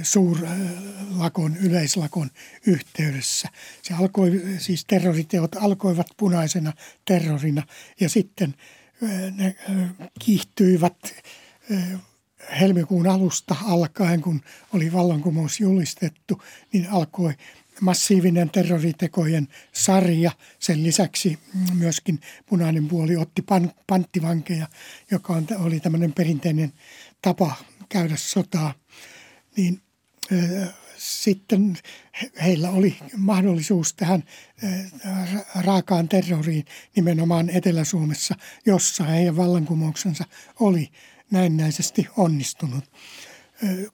suurlakon, 0.03 1.57
yleislakon 1.57 2.31
yhteydessä. 2.67 3.49
Se 3.83 3.95
alkoi, 3.95 4.43
siis 4.59 4.85
terroriteot 4.85 5.57
alkoivat 5.61 6.07
punaisena 6.17 6.73
terrorina 7.05 7.63
ja 8.01 8.09
sitten 8.09 8.55
ne 9.37 9.57
kiihtyivät 10.21 11.15
helmikuun 12.61 13.07
alusta 13.07 13.57
alkaen, 13.65 14.23
kun 14.23 14.41
oli 14.73 14.93
vallankumous 14.93 15.61
julistettu, 15.61 16.43
niin 16.73 16.91
alkoi 16.91 17.35
massiivinen 17.81 18.51
terroritekojen 18.51 19.49
sarja. 19.73 20.31
Sen 20.59 20.83
lisäksi 20.83 21.39
myöskin 21.75 22.21
punainen 22.47 22.89
puoli 22.89 23.17
otti 23.17 23.43
pan, 23.43 23.73
panttivankeja, 23.87 24.69
joka 25.11 25.33
on, 25.33 25.47
oli 25.59 25.81
tämmöinen 25.81 26.13
perinteinen 26.13 26.73
tapa 27.23 27.55
käydä 27.95 28.17
sotaa. 28.17 28.75
Niin 29.57 29.81
sitten 30.99 31.79
heillä 32.43 32.71
oli 32.71 32.97
mahdollisuus 33.17 33.95
tähän 33.95 34.25
raakaan 35.55 36.09
terroriin 36.09 36.65
nimenomaan 36.97 37.51
Etelä-Suomessa, 37.51 38.35
jossa 38.67 39.05
heidän 39.05 39.37
vallankumouksensa 39.37 40.25
oli 40.61 40.89
näennäisesti 41.31 42.07
onnistunut 42.17 42.85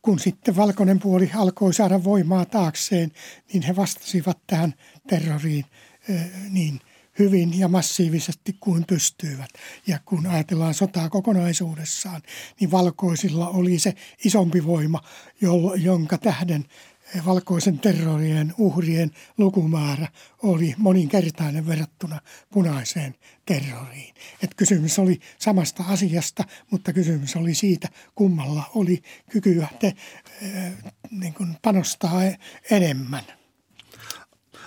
kun 0.02 0.18
sitten 0.18 0.56
valkoinen 0.56 1.00
puoli 1.00 1.30
alkoi 1.34 1.74
saada 1.74 2.04
voimaa 2.04 2.44
taakseen, 2.44 3.12
niin 3.52 3.62
he 3.62 3.76
vastasivat 3.76 4.38
tähän 4.46 4.74
terroriin 5.08 5.64
niin 6.50 6.80
hyvin 7.20 7.58
ja 7.58 7.68
massiivisesti 7.68 8.56
kuin 8.60 8.84
pystyivät. 8.86 9.50
Ja 9.86 9.98
kun 10.04 10.26
ajatellaan 10.26 10.74
sotaa 10.74 11.08
kokonaisuudessaan, 11.08 12.22
niin 12.60 12.70
valkoisilla 12.70 13.48
oli 13.48 13.78
se 13.78 13.94
isompi 14.24 14.64
voima, 14.66 15.00
jonka 15.76 16.18
tähden 16.18 16.64
valkoisen 17.26 17.78
terrorien 17.78 18.54
uhrien 18.58 19.10
lukumäärä 19.38 20.08
oli 20.42 20.74
moninkertainen 20.78 21.66
verrattuna 21.66 22.20
punaiseen 22.52 23.14
terroriin. 23.46 24.14
Et 24.42 24.54
kysymys 24.54 24.98
oli 24.98 25.20
samasta 25.38 25.84
asiasta, 25.88 26.44
mutta 26.70 26.92
kysymys 26.92 27.36
oli 27.36 27.54
siitä, 27.54 27.88
kummalla 28.14 28.70
oli 28.74 29.02
kykyä 29.30 29.68
te, 29.80 29.94
äh, 30.42 30.72
niin 31.10 31.34
panostaa 31.62 32.22
enemmän. 32.70 33.39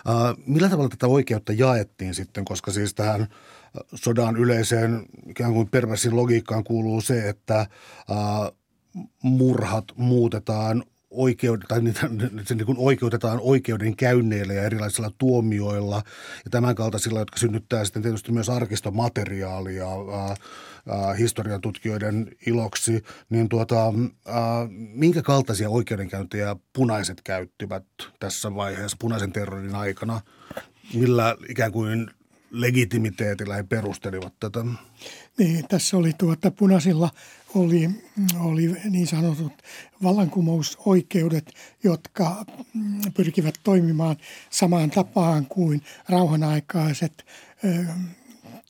Uh, 0.10 0.44
millä 0.46 0.70
tavalla 0.70 0.90
tätä 0.90 1.08
oikeutta 1.08 1.54
jaettiin 1.54 2.14
sitten, 2.14 2.46
koska 2.46 2.72
siis 2.72 2.94
tähän 2.94 3.28
sodan 3.96 4.38
yleiseen 4.38 5.06
ikään 5.28 5.54
kuin 5.54 5.70
perversin 5.70 6.16
logiikkaan 6.16 6.64
kuuluu 6.64 7.02
se, 7.02 7.30
että 7.30 7.68
uh, 8.10 8.58
murhat 9.22 9.86
muutetaan 9.96 10.84
oikeud- 11.14 11.66
tai 11.68 11.82
niitä, 11.82 12.10
se 12.48 12.56
niin 12.56 12.66
kuin 12.66 12.78
oikeutetaan 12.78 13.40
oikeudenkäynneillä 13.42 14.54
ja 14.54 14.64
erilaisilla 14.64 15.12
tuomioilla 15.18 15.96
ja 16.46 16.52
tämän 16.52 16.76
kaltaisilla, 16.76 17.20
jotka 17.20 17.38
synnyttää 17.38 17.86
sitten 17.86 18.02
tietysti 18.02 18.32
myös 18.32 18.50
arkistomateriaalia 18.50 19.88
ää, 19.88 20.36
historian 21.18 21.62
tutkijoiden 21.62 22.32
iloksi, 22.46 23.04
niin 23.30 23.50
tuota, 23.50 23.86
ää, 23.86 24.68
minkä 24.94 25.22
kaltaisia 25.22 25.70
oikeudenkäyntejä 25.70 26.56
punaiset 26.74 27.22
käyttivät 27.22 27.86
tässä 28.20 28.56
vaiheessa 28.56 28.98
punaisen 29.00 29.32
terrorin 29.32 29.76
aikana? 29.76 30.22
Millä 30.94 31.36
ikään 31.50 31.72
kuin 31.72 32.10
legitimiteetillä 32.52 33.56
he 33.56 33.64
perustelivat 33.64 34.34
tätä? 34.40 34.66
Niin, 35.38 35.68
tässä 35.68 35.98
oli 35.98 36.14
tuota, 36.18 36.52
punaisilla 36.52 37.10
oli, 37.56 37.90
oli 38.40 38.76
niin 38.90 39.08
sanotut 39.08 39.54
vallankumousoikeudet, 40.04 41.54
jotka 41.84 42.46
pyrkivät 43.18 43.56
toimimaan 43.64 44.16
samaan 44.50 44.90
tapaan 44.90 45.46
kuin 45.46 45.82
rauhanaikaiset 46.10 47.26
ö, 47.66 47.86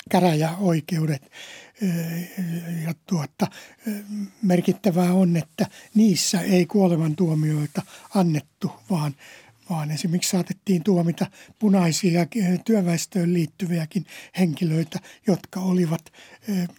käräjäoikeudet. 0.09 1.31
Ja 2.85 2.93
tuota, 3.05 3.47
merkittävää 4.41 5.13
on, 5.13 5.37
että 5.37 5.67
niissä 5.95 6.41
ei 6.41 6.65
kuolemantuomioita 6.65 7.81
annettu, 8.15 8.71
vaan 8.89 9.15
vaan 9.69 9.91
esimerkiksi 9.91 10.29
saatettiin 10.29 10.83
tuomita 10.83 11.25
punaisia 11.59 12.25
työväestöön 12.65 13.33
liittyviäkin 13.33 14.05
henkilöitä, 14.39 14.99
jotka 15.27 15.59
olivat 15.59 16.13
eh, 16.47 16.69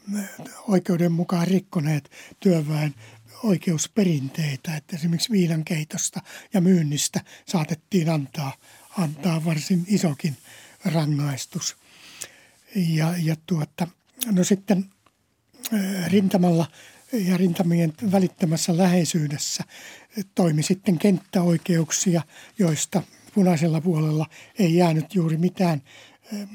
oikeuden 0.69 1.13
mukaan 1.13 1.47
rikkoneet 1.47 2.11
työväen 2.41 2.95
oikeusperinteitä. 3.43 4.77
Että 4.77 4.97
esimerkiksi 4.97 5.33
viinankeitosta 5.33 6.21
ja 6.53 6.61
myynnistä 6.61 7.21
saatettiin 7.47 8.11
antaa, 8.11 8.53
antaa 8.99 9.45
varsin 9.45 9.85
isokin 9.89 10.37
rangaistus. 10.85 11.77
Ja, 12.75 13.15
ja 13.23 13.37
tuota, 13.47 13.89
no 14.33 14.45
sitten 14.45 14.85
eh, 15.73 16.11
rintamalla 16.11 16.67
ja 17.13 17.37
rintamien 17.37 17.93
välittömässä 18.13 18.77
läheisyydessä 18.77 19.65
toimi 20.35 20.63
sitten 20.63 20.99
kenttäoikeuksia, 20.99 22.23
joista 22.59 23.03
punaisella 23.35 23.81
puolella 23.81 24.27
ei 24.59 24.77
jäänyt 24.77 25.15
juuri 25.15 25.37
mitään 25.37 25.83
eh, 26.33 26.49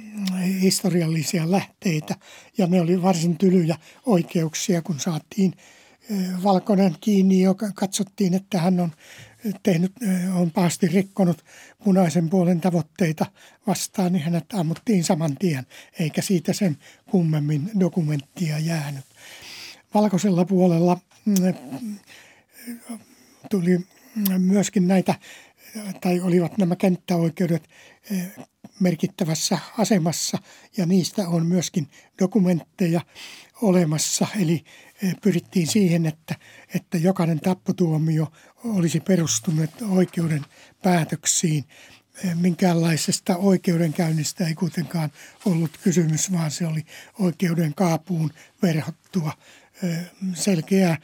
historiallisia 0.62 1.52
lähteitä. 1.52 2.16
Ja 2.58 2.68
ne 2.68 2.82
oli 2.82 3.02
varsin 3.02 3.38
tylyjä 3.38 3.78
oikeuksia, 4.06 4.82
kun 4.82 5.00
saatiin 5.00 5.54
valkoinen 6.44 6.96
kiinni, 7.02 7.42
joka 7.42 7.72
katsottiin, 7.76 8.34
että 8.34 8.60
hän 8.60 8.80
on 8.80 8.92
tehnyt, 9.64 9.92
eh, 10.02 10.38
on 10.38 10.52
pahasti 10.52 10.88
rikkonut 10.88 11.46
punaisen 11.84 12.30
puolen 12.30 12.62
tavoitteita 12.62 13.26
vastaan, 13.68 14.14
niin 14.14 14.24
hänet 14.24 14.46
ammuttiin 14.54 15.04
saman 15.04 15.38
tien, 15.38 15.66
eikä 16.00 16.22
siitä 16.22 16.54
sen 16.54 16.78
kummemmin 17.12 17.72
dokumenttia 17.80 18.60
jäänyt. 18.60 19.06
Valkoisella 19.94 20.46
puolella 20.46 21.00
mm, 21.26 21.98
tuli 23.50 23.80
myöskin 24.38 24.88
näitä, 24.88 25.16
tai 26.02 26.20
olivat 26.20 26.58
nämä 26.58 26.76
kenttäoikeudet 26.76 27.64
merkittävässä 28.80 29.60
asemassa 29.78 30.38
ja 30.78 30.86
niistä 30.86 31.28
on 31.30 31.46
myöskin 31.46 31.88
dokumentteja 32.22 33.02
olemassa. 33.62 34.28
Eli 34.42 34.64
eh, 35.04 35.16
pyrittiin 35.22 35.68
siihen, 35.68 36.06
että, 36.06 36.36
että 36.76 36.98
jokainen 36.98 37.40
tappotuomio 37.40 38.32
olisi 38.64 39.00
perustunut 39.00 39.70
oikeuden 39.90 40.46
päätöksiin. 40.84 41.64
Eh, 42.24 42.36
minkäänlaisesta 42.36 43.38
oikeudenkäynnistä 43.38 44.48
ei 44.48 44.56
kuitenkaan 44.56 45.12
ollut 45.46 45.78
kysymys, 45.84 46.32
vaan 46.32 46.52
se 46.52 46.68
oli 46.68 46.86
oikeuden 47.20 47.74
kaapuun 47.76 48.32
verhottua 48.62 49.34
selkeää 50.34 50.98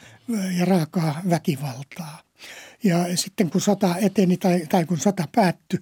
ja 0.58 0.66
raakaa 0.66 1.22
väkivaltaa. 1.30 2.22
Ja 2.84 3.18
sitten 3.18 3.50
kun 3.50 3.62
sota 3.62 3.96
eteni 3.98 4.38
tai, 4.38 4.66
tai 4.70 4.86
kun 4.86 5.00
sota 5.00 5.28
päättyi, 5.36 5.80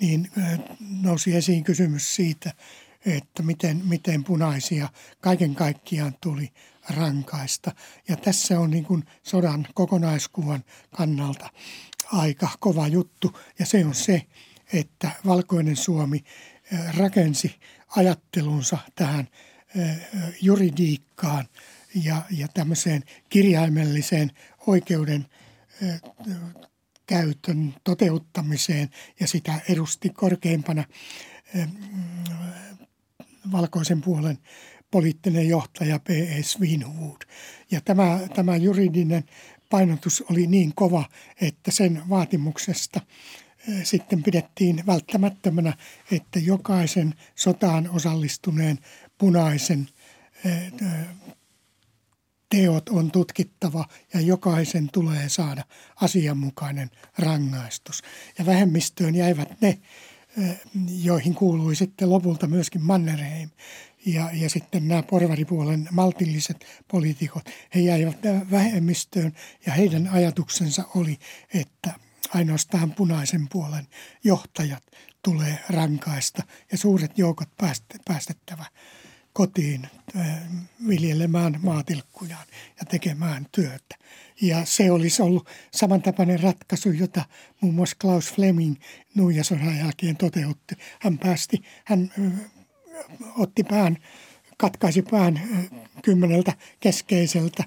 niin 0.00 0.30
nousi 1.02 1.36
esiin 1.36 1.64
kysymys 1.64 2.14
siitä, 2.14 2.52
että 3.06 3.42
miten, 3.42 3.80
miten 3.84 4.24
punaisia 4.24 4.88
kaiken 5.20 5.54
kaikkiaan 5.54 6.14
tuli 6.20 6.52
rankaista. 6.88 7.72
Ja 8.08 8.16
tässä 8.16 8.60
on 8.60 8.70
niin 8.70 8.84
kuin 8.84 9.04
sodan 9.22 9.66
kokonaiskuvan 9.74 10.64
kannalta 10.90 11.50
aika 12.12 12.48
kova 12.60 12.88
juttu 12.88 13.38
ja 13.58 13.66
se 13.66 13.84
on 13.84 13.94
se, 13.94 14.22
että 14.72 15.10
valkoinen 15.26 15.76
Suomi 15.76 16.24
rakensi 16.96 17.54
ajattelunsa 17.96 18.78
tähän 18.94 19.28
juridiikkaan 20.42 21.48
ja, 21.94 22.22
ja 22.30 22.48
tämmöiseen 22.48 23.02
kirjaimelliseen 23.28 24.30
oikeuden 24.66 25.26
käytön 27.06 27.74
toteuttamiseen 27.84 28.90
ja 29.20 29.26
sitä 29.26 29.60
edusti 29.68 30.10
korkeimpana 30.10 30.84
valkoisen 33.52 34.00
puolen 34.00 34.38
poliittinen 34.90 35.48
johtaja 35.48 35.98
P.S. 35.98 36.60
Winwood. 36.60 37.22
Ja 37.70 37.80
tämä, 37.80 38.20
tämä 38.34 38.56
juridinen 38.56 39.24
painotus 39.70 40.24
oli 40.30 40.46
niin 40.46 40.74
kova, 40.74 41.04
että 41.40 41.70
sen 41.70 42.02
vaatimuksesta 42.08 43.00
sitten 43.82 44.22
pidettiin 44.22 44.82
välttämättömänä, 44.86 45.76
että 46.12 46.38
jokaisen 46.38 47.14
sotaan 47.34 47.90
osallistuneen 47.90 48.78
punaisen 49.18 49.88
teot 52.48 52.88
on 52.88 53.10
tutkittava 53.10 53.84
ja 54.14 54.20
jokaisen 54.20 54.88
tulee 54.92 55.28
saada 55.28 55.64
asianmukainen 56.00 56.90
rangaistus. 57.18 58.02
Ja 58.38 58.46
vähemmistöön 58.46 59.14
jäivät 59.14 59.60
ne, 59.60 59.78
joihin 61.02 61.34
kuului 61.34 61.76
sitten 61.76 62.10
lopulta 62.10 62.46
myöskin 62.46 62.82
Mannerheim 62.82 63.50
ja, 64.06 64.30
ja 64.32 64.50
sitten 64.50 64.88
nämä 64.88 65.02
porvaripuolen 65.02 65.88
maltilliset 65.90 66.66
poliitikot, 66.88 67.50
he 67.74 67.80
jäivät 67.80 68.18
vähemmistöön 68.50 69.32
ja 69.66 69.72
heidän 69.72 70.08
ajatuksensa 70.08 70.84
oli, 70.94 71.18
että 71.54 71.94
ainoastaan 72.34 72.92
punaisen 72.92 73.48
puolen 73.48 73.86
johtajat 74.24 74.82
tulee 75.22 75.58
rankaista 75.68 76.42
ja 76.72 76.78
suuret 76.78 77.18
joukot 77.18 77.48
päästettävä 78.04 78.64
kotiin 79.36 79.88
viljelemään 80.88 81.58
maatilkkujaan 81.62 82.46
ja 82.80 82.84
tekemään 82.84 83.46
työtä. 83.52 83.96
Ja 84.40 84.64
se 84.64 84.90
olisi 84.90 85.22
ollut 85.22 85.48
samantapainen 85.70 86.40
ratkaisu, 86.40 86.90
jota 86.90 87.24
muun 87.60 87.74
muassa 87.74 87.96
Klaus 88.00 88.32
Fleming 88.32 88.76
nuijasodan 89.14 89.78
jälkeen 89.78 90.16
toteutti. 90.16 90.74
Hän 91.00 91.18
päästi, 91.18 91.62
hän 91.84 92.12
otti 93.38 93.64
pään, 93.64 93.98
katkaisi 94.56 95.02
pään 95.02 95.40
kymmeneltä 96.02 96.52
keskeiseltä 96.80 97.64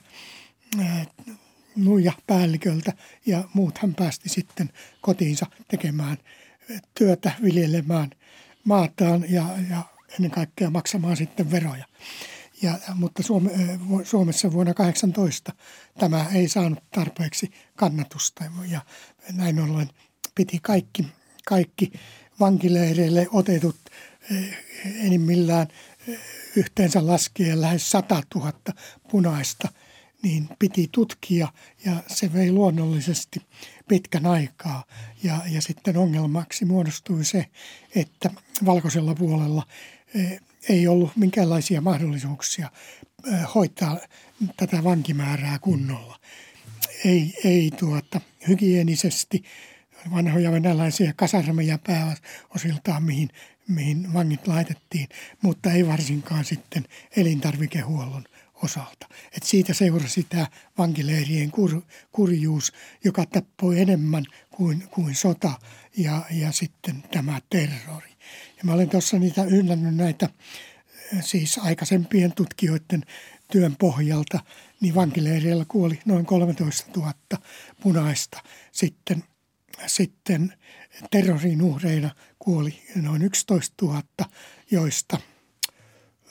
nuija 1.76 2.14
päälliköltä 2.28 2.94
ja 3.26 3.44
muut 3.54 3.78
hän 3.78 3.96
päästi 3.96 4.30
sitten 4.30 4.70
kotiinsa 5.02 5.46
tekemään 5.68 6.18
työtä, 6.94 7.32
viljelemään 7.44 8.10
maataan 8.64 9.26
ja, 9.30 9.46
ja 9.70 9.84
ennen 10.14 10.32
kaikkea 10.32 10.70
maksamaan 10.70 11.18
sitten 11.18 11.52
veroja. 11.52 11.86
Ja, 12.62 12.80
mutta 12.94 13.24
Suome, 13.24 13.52
Suomessa 14.04 14.52
vuonna 14.52 14.74
18 14.74 15.54
tämä 16.00 16.26
ei 16.34 16.48
saanut 16.48 16.84
tarpeeksi 16.92 17.52
kannatusta 17.76 18.44
ja 18.68 18.82
näin 19.34 19.60
ollen 19.60 19.90
piti 20.36 20.60
kaikki, 20.62 21.08
kaikki 21.46 21.92
vankileireille 22.40 23.28
otetut 23.32 23.76
enimmillään 24.96 25.68
yhteensä 26.56 27.08
laskien 27.08 27.62
lähes 27.62 27.92
100 27.92 28.24
000 28.36 28.54
punaista, 29.12 29.68
niin 30.22 30.50
piti 30.60 30.90
tutkia 30.92 31.48
ja 31.86 32.04
se 32.08 32.34
vei 32.34 32.52
luonnollisesti 32.52 33.42
pitkän 33.88 34.26
aikaa. 34.26 34.84
Ja, 35.24 35.42
ja 35.50 35.62
sitten 35.62 35.98
ongelmaksi 35.98 36.66
muodostui 36.66 37.26
se, 37.26 37.46
että 37.96 38.30
valkoisella 38.66 39.16
puolella 39.16 39.66
ei 40.70 40.88
ollut 40.88 41.16
minkäänlaisia 41.16 41.82
mahdollisuuksia 41.82 42.70
hoitaa 43.56 43.98
tätä 44.58 44.84
vankimäärää 44.84 45.60
kunnolla. 45.60 46.20
Ei, 47.06 47.34
ei 47.44 47.72
tuota, 47.80 48.22
hygienisesti 48.48 49.44
vanhoja 50.12 50.52
venäläisiä 50.52 51.14
kasarmeja 51.16 51.80
pääosiltaan, 51.88 53.04
mihin, 53.04 53.30
mihin 53.68 54.14
vangit 54.14 54.48
laitettiin, 54.48 55.08
mutta 55.42 55.72
ei 55.72 55.88
varsinkaan 55.88 56.46
sitten 56.46 56.86
elintarvikehuollon 57.16 58.24
osalta. 58.64 59.08
Et 59.38 59.44
siitä 59.44 59.74
seurasi 59.74 60.26
tämä 60.30 60.48
vankileirien 60.78 61.52
kur, 61.52 61.82
kurjuus, 62.12 62.74
joka 63.04 63.26
tappoi 63.26 63.80
enemmän 63.80 64.26
kuin, 64.52 64.88
kuin 64.92 65.16
sota 65.16 65.52
ja, 65.98 66.26
ja 66.32 66.52
sitten 66.52 67.04
tämä 67.12 67.42
terrori. 67.50 68.09
Ja 68.60 68.66
mä 68.66 68.74
olen 68.74 68.90
tuossa 68.90 69.20
niitä 69.20 69.44
ynnännyt 69.44 69.96
näitä 69.96 70.30
siis 71.22 71.58
aikaisempien 71.58 72.34
tutkijoiden 72.34 73.04
työn 73.52 73.76
pohjalta, 73.76 74.40
niin 74.82 74.96
vankileireillä 74.96 75.66
kuoli 75.68 76.00
noin 76.06 76.26
13 76.26 76.92
000 76.96 77.14
punaista. 77.82 78.44
Sitten, 78.72 79.24
sitten 79.88 80.54
terrorin 81.12 81.62
uhreina 81.62 82.16
kuoli 82.40 82.82
noin 82.96 83.22
11 83.22 83.86
000, 83.86 84.04
joista 84.72 85.20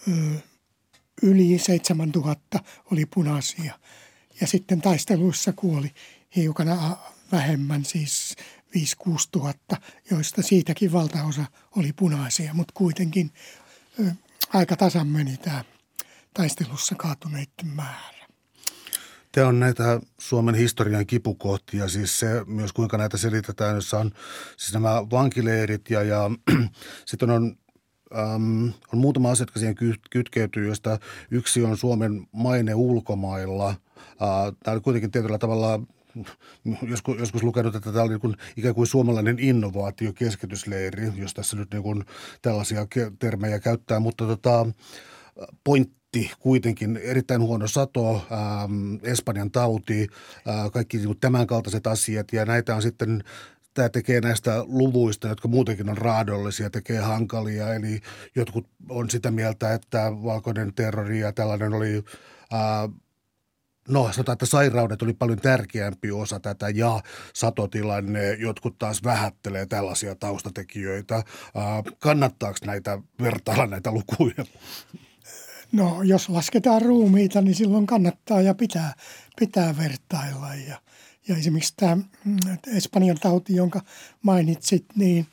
ö, 0.09 0.41
yli 1.23 1.59
7 1.59 2.11
000 2.11 2.37
oli 2.93 3.07
punaisia. 3.07 3.79
Ja 4.41 4.47
sitten 4.47 4.81
taisteluissa 4.81 5.53
kuoli 5.53 5.91
hiukan 6.37 6.97
vähemmän, 7.33 7.85
siis 7.85 8.37
5-6 8.77 9.11
000, 9.37 9.53
joista 10.11 10.43
siitäkin 10.43 10.93
valtaosa 10.93 11.45
oli 11.77 11.93
punaisia, 11.93 12.55
mutta 12.55 12.75
kuitenkin 12.77 13.31
ö, 14.01 14.13
aika 14.55 14.77
tasan 14.77 15.07
meni 15.07 15.37
tämä 15.37 15.65
taistelussa 16.35 16.95
kaatuneiden 16.95 17.67
määrä. 17.75 18.19
Tämä 19.33 19.49
on 19.49 19.61
näitä 19.61 20.01
Suomen 20.19 20.55
historian 20.55 21.07
kipukohtia, 21.07 21.89
siis 21.89 22.21
se 22.21 22.45
myös 22.47 22.73
kuinka 22.73 22.99
näitä 22.99 23.17
selitetään, 23.17 23.75
jossa 23.75 23.99
on 23.99 24.11
siis 24.57 24.73
nämä 24.73 25.11
vankileirit 25.11 25.91
ja, 25.91 26.03
ja 26.03 26.31
sitten 27.07 27.31
on 27.31 27.57
äm, 28.17 28.73
on 28.93 28.99
muutama 28.99 29.31
asia, 29.31 29.43
jotka 29.43 29.61
siihen 29.61 29.75
kytkeytyy, 30.11 30.67
joista 30.67 30.99
yksi 31.31 31.65
on 31.65 31.77
Suomen 31.77 32.27
maine 32.33 32.75
ulkomailla. 32.75 33.69
Äh, 33.69 33.77
tämä 34.63 34.75
on 34.75 34.83
kuitenkin 34.83 35.11
tietyllä 35.11 35.39
tavalla 35.39 35.81
joskus, 36.83 37.19
joskus 37.19 37.43
lukenut, 37.43 37.75
että 37.75 37.93
tämä 37.93 38.03
oli 38.03 38.11
niin 38.11 38.21
kuin, 38.21 38.37
ikään 38.57 38.75
kuin 38.75 38.87
suomalainen 38.87 39.39
innovaatiokeskitysleiri, 39.39 41.13
jos 41.17 41.35
tässä 41.35 41.57
nyt 41.57 41.73
niin 41.73 41.83
kuin 41.83 42.05
tällaisia 42.43 42.87
termejä 43.19 43.61
käyttää, 43.61 44.01
mutta 44.01 44.27
tota, 44.27 44.67
pointti 45.65 46.31
kuitenkin 46.39 46.97
erittäin 46.97 47.41
huono 47.41 47.69
sato, 47.69 48.27
ähm, 48.33 48.95
Espanjan 49.03 49.51
tauti, 49.51 50.07
äh, 50.49 50.71
kaikki 50.73 50.97
niin 50.97 51.07
kuin 51.07 51.21
tämän 51.21 51.47
kaltaiset 51.47 51.87
asiat 51.87 52.33
ja 52.33 52.45
näitä 52.45 52.75
on 52.75 52.83
sitten 52.83 53.25
tämä 53.79 53.89
tekee 53.89 54.21
näistä 54.21 54.65
luvuista, 54.67 55.29
jotka 55.29 55.49
muutenkin 55.49 55.89
on 55.89 55.99
raadollisia, 55.99 56.71
tekee 56.71 56.99
hankalia. 56.99 57.75
Eli 57.75 58.01
jotkut 58.35 58.67
on 58.89 59.11
sitä 59.11 59.31
mieltä, 59.31 59.75
että 59.75 60.13
valkoinen 60.23 60.75
terrori 60.75 61.21
ja 61.21 61.33
tällainen 61.33 61.75
oli 61.75 62.05
ää, 62.53 62.89
No 63.89 64.13
sanotaan, 64.13 64.33
että 64.33 64.47
sairaudet 64.47 65.03
oli 65.03 65.13
paljon 65.13 65.39
tärkeämpi 65.39 66.11
osa 66.11 66.41
tätä 66.41 66.69
ja 66.69 67.01
satotilanne, 67.35 68.33
jotkut 68.33 68.79
taas 68.79 69.05
vähättelee 69.05 69.67
tällaisia 69.67 70.15
taustatekijöitä. 70.15 71.23
Kannattaako 71.99 72.59
näitä 72.67 72.99
vertailla 73.23 73.67
näitä 73.67 73.91
lukuja? 73.91 74.45
No 75.73 76.03
jos 76.03 76.29
lasketaan 76.29 76.83
ruumiita, 76.83 77.43
niin 77.43 77.55
silloin 77.55 77.87
kannattaa 77.87 78.41
ja 78.41 78.55
pitää, 78.55 78.95
pitää 79.41 79.77
vertailla. 79.77 80.55
Ja, 80.55 80.81
ja 81.29 81.37
esimerkiksi 81.37 81.75
tämä 81.77 81.97
mm, 81.97 82.37
Espanjan 82.67 83.19
tauti, 83.21 83.57
jonka 83.57 83.81
mainitsit, 84.23 84.85
niin 84.97 85.27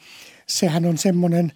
sehän 0.47 0.85
on 0.85 0.97
semmoinen 0.97 1.51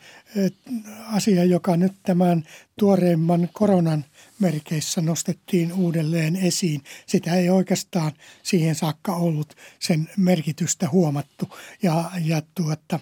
asia, 1.07 1.43
joka 1.43 1.77
nyt 1.77 1.93
tämän 2.03 2.43
tuoreimman 2.79 3.49
koronan 3.53 4.05
merkeissä 4.39 5.02
nostettiin 5.02 5.73
uudelleen 5.73 6.36
esiin. 6.36 6.84
Sitä 7.06 7.36
ei 7.36 7.49
oikeastaan 7.49 8.12
siihen 8.43 8.75
saakka 8.75 9.15
ollut 9.15 9.56
sen 9.80 10.10
merkitystä 10.17 10.89
huomattu. 10.89 11.58
Ja, 11.84 12.12
ja 12.25 12.41
tuota, 12.56 12.99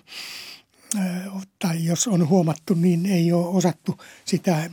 tai 1.59 1.85
jos 1.85 2.07
on 2.07 2.29
huomattu, 2.29 2.73
niin 2.73 3.05
ei 3.05 3.31
ole 3.31 3.47
osattu 3.47 3.97
sitä 4.25 4.69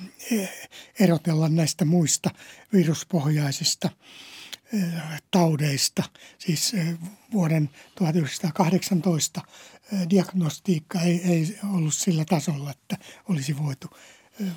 erotella 1.01 1.49
näistä 1.49 1.85
muista 1.85 2.31
viruspohjaisista 2.73 3.91
taudeista. 5.31 6.03
Siis 6.39 6.73
vuoden 7.33 7.71
1918 7.95 9.43
diagnostiikka 10.11 11.01
ei, 11.01 11.23
ei 11.25 11.59
ollut 11.75 11.95
sillä 11.95 12.25
tasolla, 12.25 12.71
että 12.71 12.97
olisi 13.29 13.59
voitu 13.59 13.91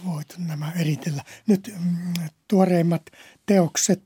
voitu 0.06 0.34
nämä 0.38 0.72
eritellä. 0.72 1.24
Nyt 1.48 1.74
mm, 1.80 2.14
tuoreimmat 2.48 3.12
teokset 3.46 4.04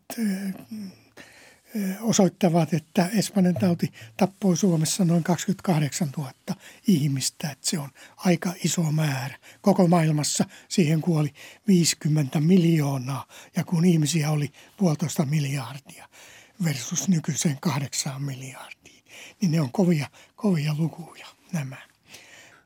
osoittavat, 2.01 2.73
että 2.73 3.09
Espanjan 3.13 3.55
tauti 3.55 3.93
tappoi 4.17 4.57
Suomessa 4.57 5.05
noin 5.05 5.23
28 5.23 6.09
000 6.17 6.31
ihmistä. 6.87 7.51
Että 7.51 7.69
se 7.69 7.79
on 7.79 7.89
aika 8.17 8.53
iso 8.63 8.81
määrä. 8.81 9.37
Koko 9.61 9.87
maailmassa 9.87 10.45
siihen 10.69 11.01
kuoli 11.01 11.33
50 11.67 12.39
miljoonaa 12.39 13.25
ja 13.55 13.63
kun 13.63 13.85
ihmisiä 13.85 14.31
oli 14.31 14.51
puolitoista 14.77 15.25
miljardia 15.25 16.09
versus 16.63 17.07
nykyiseen 17.07 17.57
kahdeksaan 17.61 18.23
miljardiin, 18.23 19.03
niin 19.41 19.51
ne 19.51 19.61
on 19.61 19.71
kovia, 19.71 20.07
kovia 20.35 20.75
lukuja 20.77 21.27
nämä. 21.51 21.90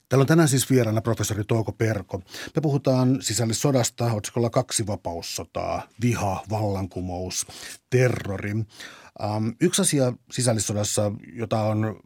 Täällä 0.10 0.24
on 0.24 0.28
tänään 0.28 0.50
siis 0.50 0.70
vieraana 0.70 1.02
professori 1.02 1.44
Touko 1.44 1.72
Perko. 1.72 2.22
Me 2.56 2.62
puhutaan 2.62 3.22
sisällissodasta 3.22 4.14
otsikolla 4.14 4.50
kaksi 4.50 4.88
vapaussotaa, 4.88 5.88
viha, 6.02 6.44
vallankumous, 6.50 7.48
terrori. 7.90 8.52
Ähm, 8.52 9.50
yksi 9.62 9.82
asia 9.82 10.14
sisällissodassa, 10.32 11.12
jota 11.34 11.62
on 11.62 12.00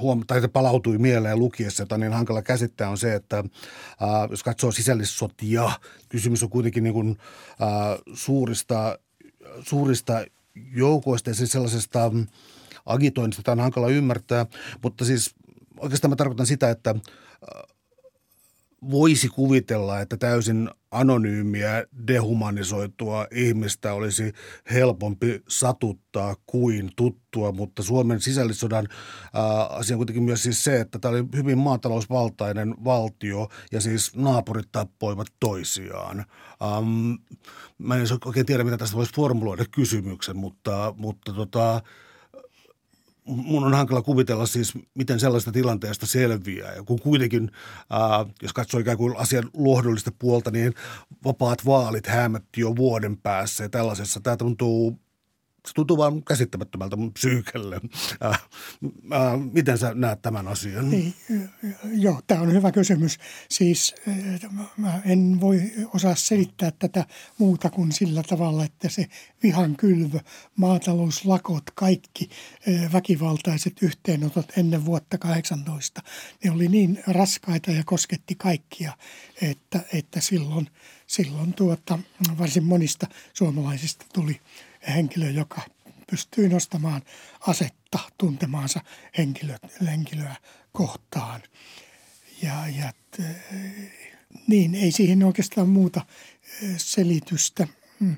huom- 0.00 0.24
tai 0.26 0.48
palautui 0.52 0.98
mieleen 0.98 1.38
lukiessa, 1.38 1.82
jota 1.82 1.98
niin 1.98 2.12
hankala 2.12 2.42
käsittää, 2.42 2.88
on 2.88 2.98
se, 2.98 3.14
että 3.14 3.38
äh, 3.38 4.30
jos 4.30 4.42
katsoo 4.42 4.72
sisällissotia, 4.72 5.70
kysymys 6.08 6.42
on 6.42 6.50
kuitenkin 6.50 6.82
niin 6.82 6.94
kuin, 6.94 7.18
äh, 7.62 7.98
suurista, 8.14 8.98
suurista 9.60 10.24
joukoista 10.74 11.30
ja 11.30 11.34
siis 11.34 11.52
sellaisesta 11.52 12.10
agitoinnista, 12.86 13.40
jota 13.40 13.52
on 13.52 13.60
hankala 13.60 13.88
ymmärtää, 13.88 14.46
mutta 14.82 15.04
siis 15.04 15.34
oikeastaan 15.82 16.10
mä 16.10 16.16
tarkoitan 16.16 16.46
sitä, 16.46 16.70
että 16.70 16.90
äh, 16.90 17.62
voisi 18.90 19.28
kuvitella, 19.28 20.00
että 20.00 20.16
täysin 20.16 20.70
anonyymiä, 20.90 21.84
dehumanisoitua 22.06 23.26
ihmistä 23.30 23.92
olisi 23.92 24.32
helpompi 24.72 25.42
satuttaa 25.48 26.36
kuin 26.46 26.90
tuttua, 26.96 27.52
mutta 27.52 27.82
Suomen 27.82 28.20
sisällissodan 28.20 28.88
äh, 28.90 29.76
asia 29.78 29.96
on 29.96 29.98
kuitenkin 29.98 30.22
myös 30.22 30.42
siis 30.42 30.64
se, 30.64 30.80
että 30.80 30.98
tämä 30.98 31.12
oli 31.12 31.24
hyvin 31.36 31.58
maatalousvaltainen 31.58 32.74
valtio 32.84 33.48
ja 33.72 33.80
siis 33.80 34.16
naapurit 34.16 34.68
tappoivat 34.72 35.26
toisiaan. 35.40 36.18
Ähm, 36.18 37.12
mä 37.78 37.96
en 37.96 38.06
oikein 38.24 38.46
tiedä, 38.46 38.64
mitä 38.64 38.78
tästä 38.78 38.96
voisi 38.96 39.14
formuloida 39.14 39.64
kysymyksen, 39.70 40.36
mutta, 40.36 40.94
mutta 40.96 41.32
tota, 41.32 41.82
mun 43.24 43.64
on 43.64 43.74
hankala 43.74 44.02
kuvitella 44.02 44.46
siis, 44.46 44.72
miten 44.94 45.20
sellaista 45.20 45.52
tilanteesta 45.52 46.06
selviää. 46.06 46.74
Ja 46.74 46.82
kun 46.82 47.00
kuitenkin, 47.00 47.50
ää, 47.90 48.26
jos 48.42 48.52
katsoo 48.52 48.80
ikään 48.80 48.96
kuin 48.96 49.16
asian 49.16 49.50
lohdollista 49.54 50.12
puolta, 50.18 50.50
niin 50.50 50.74
vapaat 51.24 51.66
vaalit 51.66 52.06
häämätti 52.06 52.60
jo 52.60 52.76
vuoden 52.76 53.16
päässä 53.16 53.64
ja 53.64 53.68
tällaisessa. 53.68 54.20
Tämä 54.20 54.36
tuntuu 54.36 55.01
se 55.66 55.74
tuntuu 55.74 55.96
vaan 55.96 56.24
käsittämättömältä 56.24 56.96
mun 56.96 57.12
psyykelle. 57.12 57.80
Äh, 58.24 58.30
äh, 59.12 59.40
miten 59.52 59.78
sä 59.78 59.94
näet 59.94 60.22
tämän 60.22 60.48
asian? 60.48 60.90
Niin, 60.90 61.14
joo, 61.92 62.20
tämä 62.26 62.40
on 62.40 62.52
hyvä 62.52 62.72
kysymys. 62.72 63.18
Siis 63.48 63.94
äh, 64.08 64.50
mä 64.76 65.00
en 65.04 65.40
voi 65.40 65.62
osaa 65.94 66.14
selittää 66.14 66.70
tätä 66.70 67.06
muuta 67.38 67.70
kuin 67.70 67.92
sillä 67.92 68.22
tavalla, 68.22 68.64
että 68.64 68.88
se 68.88 69.06
vihan 69.42 69.76
kylvö, 69.76 70.18
maatalouslakot, 70.56 71.70
kaikki 71.74 72.30
äh, 72.68 72.92
väkivaltaiset 72.92 73.82
yhteenotot 73.82 74.52
ennen 74.56 74.84
vuotta 74.84 75.18
18, 75.18 76.02
ne 76.44 76.50
oli 76.50 76.68
niin 76.68 77.02
raskaita 77.06 77.70
ja 77.70 77.82
kosketti 77.84 78.34
kaikkia, 78.34 78.92
että, 79.42 79.80
että 79.92 80.20
silloin, 80.20 80.70
silloin 81.06 81.52
tuota, 81.54 81.98
varsin 82.38 82.64
monista 82.64 83.06
suomalaisista 83.32 84.06
tuli– 84.12 84.40
henkilö, 84.88 85.30
joka 85.30 85.60
pystyy 86.10 86.48
nostamaan 86.48 87.02
asetta 87.40 87.98
tuntemaansa 88.18 88.80
henkilö, 89.18 89.56
henkilöä 89.86 90.36
kohtaan. 90.72 91.42
Ja, 92.42 92.68
ja 92.68 92.92
niin, 94.46 94.74
ei 94.74 94.92
siihen 94.92 95.24
oikeastaan 95.24 95.68
muuta 95.68 96.06
selitystä 96.76 97.68
mm, 98.00 98.16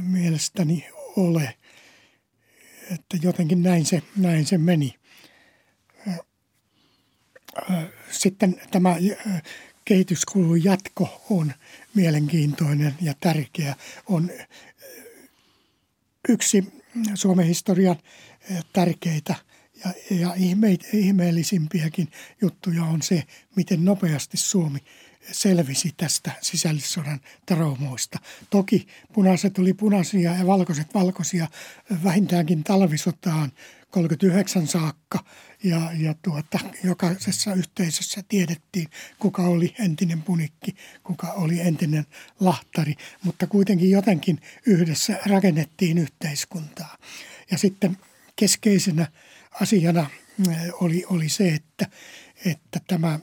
mielestäni 0.00 0.88
ole. 1.16 1.54
Että 2.90 3.16
jotenkin 3.22 3.62
näin 3.62 3.84
se, 3.84 4.02
näin 4.16 4.46
se 4.46 4.58
meni. 4.58 4.94
Sitten 8.10 8.60
tämä 8.70 8.96
kehityskulun 9.84 10.64
jatko 10.64 11.26
on 11.30 11.52
mielenkiintoinen 11.94 12.94
ja 13.00 13.14
tärkeä. 13.20 13.76
On 14.06 14.30
yksi 16.28 16.72
Suomen 17.14 17.46
historian 17.46 17.96
eh, 18.50 18.64
tärkeitä 18.72 19.34
ja, 19.84 19.92
ja 20.18 20.34
ihme, 20.36 20.78
ihmeellisimpiäkin 20.92 22.08
juttuja 22.42 22.84
on 22.84 23.02
se, 23.02 23.22
miten 23.56 23.84
nopeasti 23.84 24.36
Suomi 24.36 24.78
selvisi 25.32 25.94
tästä 25.96 26.30
sisällissodan 26.40 27.20
traumoista. 27.46 28.18
Toki 28.50 28.86
punaiset 29.12 29.58
oli 29.58 29.74
punaisia 29.74 30.34
ja 30.34 30.46
valkoiset 30.46 30.94
valkoisia 30.94 31.48
vähintäänkin 32.04 32.64
talvisotaan 32.64 33.52
39 33.94 34.66
saakka 34.66 35.24
ja, 35.64 35.90
ja 35.98 36.14
tuota, 36.22 36.58
jokaisessa 36.84 37.54
yhteisössä 37.54 38.22
tiedettiin, 38.28 38.88
kuka 39.18 39.42
oli 39.42 39.74
entinen 39.78 40.22
punikki, 40.22 40.74
kuka 41.02 41.32
oli 41.32 41.60
entinen 41.60 42.06
lahtari, 42.40 42.94
mutta 43.22 43.46
kuitenkin 43.46 43.90
jotenkin 43.90 44.40
yhdessä 44.66 45.18
rakennettiin 45.26 45.98
yhteiskuntaa. 45.98 46.98
Ja 47.50 47.58
sitten 47.58 47.96
keskeisenä 48.36 49.06
asiana 49.60 50.10
eh, 50.48 50.56
oli, 50.82 51.04
oli 51.10 51.28
se, 51.28 51.48
että, 51.48 51.86
että 52.44 52.80
tämä 52.86 53.20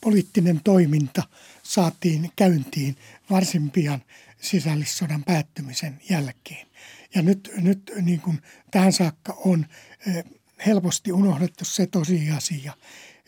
poliittinen 0.00 0.60
toiminta 0.64 1.22
saatiin 1.62 2.32
käyntiin 2.36 2.96
varsin 3.30 3.70
pian 3.70 4.02
sisällissodan 4.40 5.24
päättymisen 5.24 6.00
jälkeen. 6.10 6.69
Ja 7.14 7.22
nyt, 7.22 7.50
nyt 7.56 7.92
niin 8.00 8.20
kuin 8.20 8.42
tähän 8.70 8.92
saakka 8.92 9.36
on 9.44 9.66
eh, 10.06 10.24
helposti 10.66 11.12
unohdettu 11.12 11.64
se 11.64 11.86
tosiasia, 11.86 12.72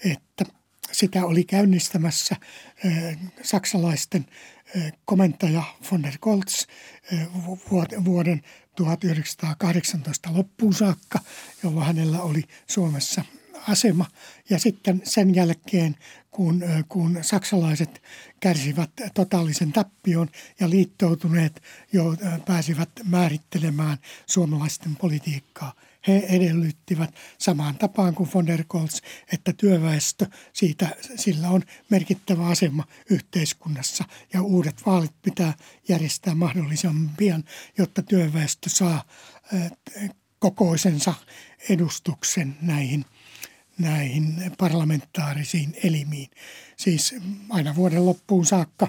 että 0.04 0.44
sitä 0.92 1.24
oli 1.24 1.44
käynnistämässä 1.44 2.36
eh, 2.84 3.18
saksalaisten 3.42 4.26
eh, 4.74 4.92
komentaja 5.04 5.62
von 5.90 6.02
der 6.02 6.18
Goltz 6.20 6.66
vuoden 8.04 8.42
1918 8.76 10.34
loppuun 10.34 10.74
saakka, 10.74 11.18
jolloin 11.62 11.86
hänellä 11.86 12.22
oli 12.22 12.44
Suomessa 12.70 13.24
asema. 13.68 14.06
Ja 14.50 14.58
sitten 14.58 15.02
sen 15.04 15.34
jälkeen, 15.34 15.96
kun, 16.30 16.64
kun 16.88 17.18
saksalaiset 17.22 18.02
kärsivät 18.40 18.90
totaalisen 19.14 19.72
tappion 19.72 20.28
ja 20.60 20.70
liittoutuneet 20.70 21.62
jo 21.92 22.16
pääsivät 22.46 22.88
määrittelemään 23.04 23.98
suomalaisten 24.26 24.96
politiikkaa, 24.96 25.72
he 26.06 26.26
edellyttivät 26.28 27.14
samaan 27.38 27.78
tapaan 27.78 28.14
kuin 28.14 28.30
von 28.34 28.46
der 28.46 28.64
Goltz, 28.68 29.00
että 29.32 29.52
työväestö, 29.52 30.26
siitä, 30.52 30.88
sillä 31.16 31.48
on 31.48 31.62
merkittävä 31.90 32.46
asema 32.46 32.84
yhteiskunnassa 33.10 34.04
ja 34.32 34.42
uudet 34.42 34.86
vaalit 34.86 35.22
pitää 35.22 35.54
järjestää 35.88 36.34
mahdollisimman 36.34 37.10
pian, 37.16 37.44
jotta 37.78 38.02
työväestö 38.02 38.70
saa 38.70 39.04
kokoisensa 40.38 41.14
edustuksen 41.68 42.56
näihin– 42.60 43.04
näihin 43.78 44.52
parlamentaarisiin 44.58 45.76
elimiin. 45.84 46.30
Siis 46.76 47.14
aina 47.50 47.74
vuoden 47.74 48.06
loppuun 48.06 48.46
saakka, 48.46 48.88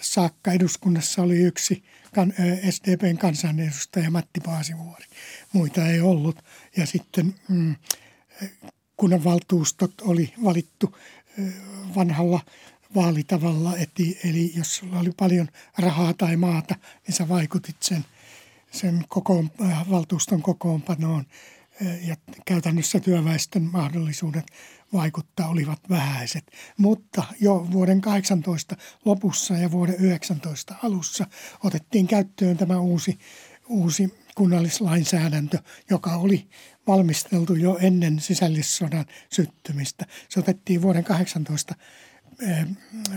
saakka 0.00 0.52
eduskunnassa 0.52 1.22
oli 1.22 1.36
yksi 1.36 1.84
SDPn 2.70 3.18
kansanedustaja 3.18 4.10
Matti 4.10 4.40
Paasivuori. 4.40 5.04
Muita 5.52 5.86
ei 5.86 6.00
ollut. 6.00 6.44
Ja 6.76 6.86
sitten 6.86 7.34
mm, 7.48 7.76
kunnanvaltuustot 8.96 10.00
oli 10.00 10.34
valittu 10.44 10.96
vanhalla 11.94 12.40
vaalitavalla, 12.94 13.76
eli 14.24 14.52
jos 14.56 14.76
sulla 14.76 14.98
oli 14.98 15.10
paljon 15.16 15.48
rahaa 15.78 16.14
tai 16.14 16.36
maata, 16.36 16.74
niin 17.06 17.14
sä 17.14 17.28
vaikutit 17.28 17.76
sen, 17.80 18.04
sen 18.70 19.04
kokoon, 19.08 19.50
valtuuston 19.90 20.42
kokoonpanoon 20.42 21.26
ja 21.80 22.16
käytännössä 22.44 23.00
työväestön 23.00 23.62
mahdollisuudet 23.62 24.44
vaikuttaa 24.92 25.48
olivat 25.48 25.80
vähäiset. 25.88 26.44
Mutta 26.76 27.22
jo 27.40 27.66
vuoden 27.72 28.00
18 28.00 28.76
lopussa 29.04 29.54
ja 29.54 29.70
vuoden 29.70 29.94
19 29.94 30.74
alussa 30.82 31.26
otettiin 31.64 32.06
käyttöön 32.06 32.56
tämä 32.56 32.80
uusi, 32.80 33.18
uusi 33.68 34.14
kunnallislainsäädäntö, 34.34 35.58
joka 35.90 36.16
oli 36.16 36.48
valmisteltu 36.86 37.54
jo 37.54 37.78
ennen 37.80 38.20
sisällissodan 38.20 39.04
syttymistä. 39.32 40.06
Se 40.28 40.40
otettiin 40.40 40.82
vuoden 40.82 41.04
18 41.04 41.74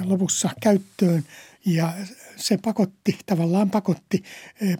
lopussa 0.04 0.50
käyttöön 0.62 1.26
ja 1.66 1.94
se 2.36 2.58
pakotti, 2.58 3.20
tavallaan 3.26 3.70
pakotti 3.70 4.24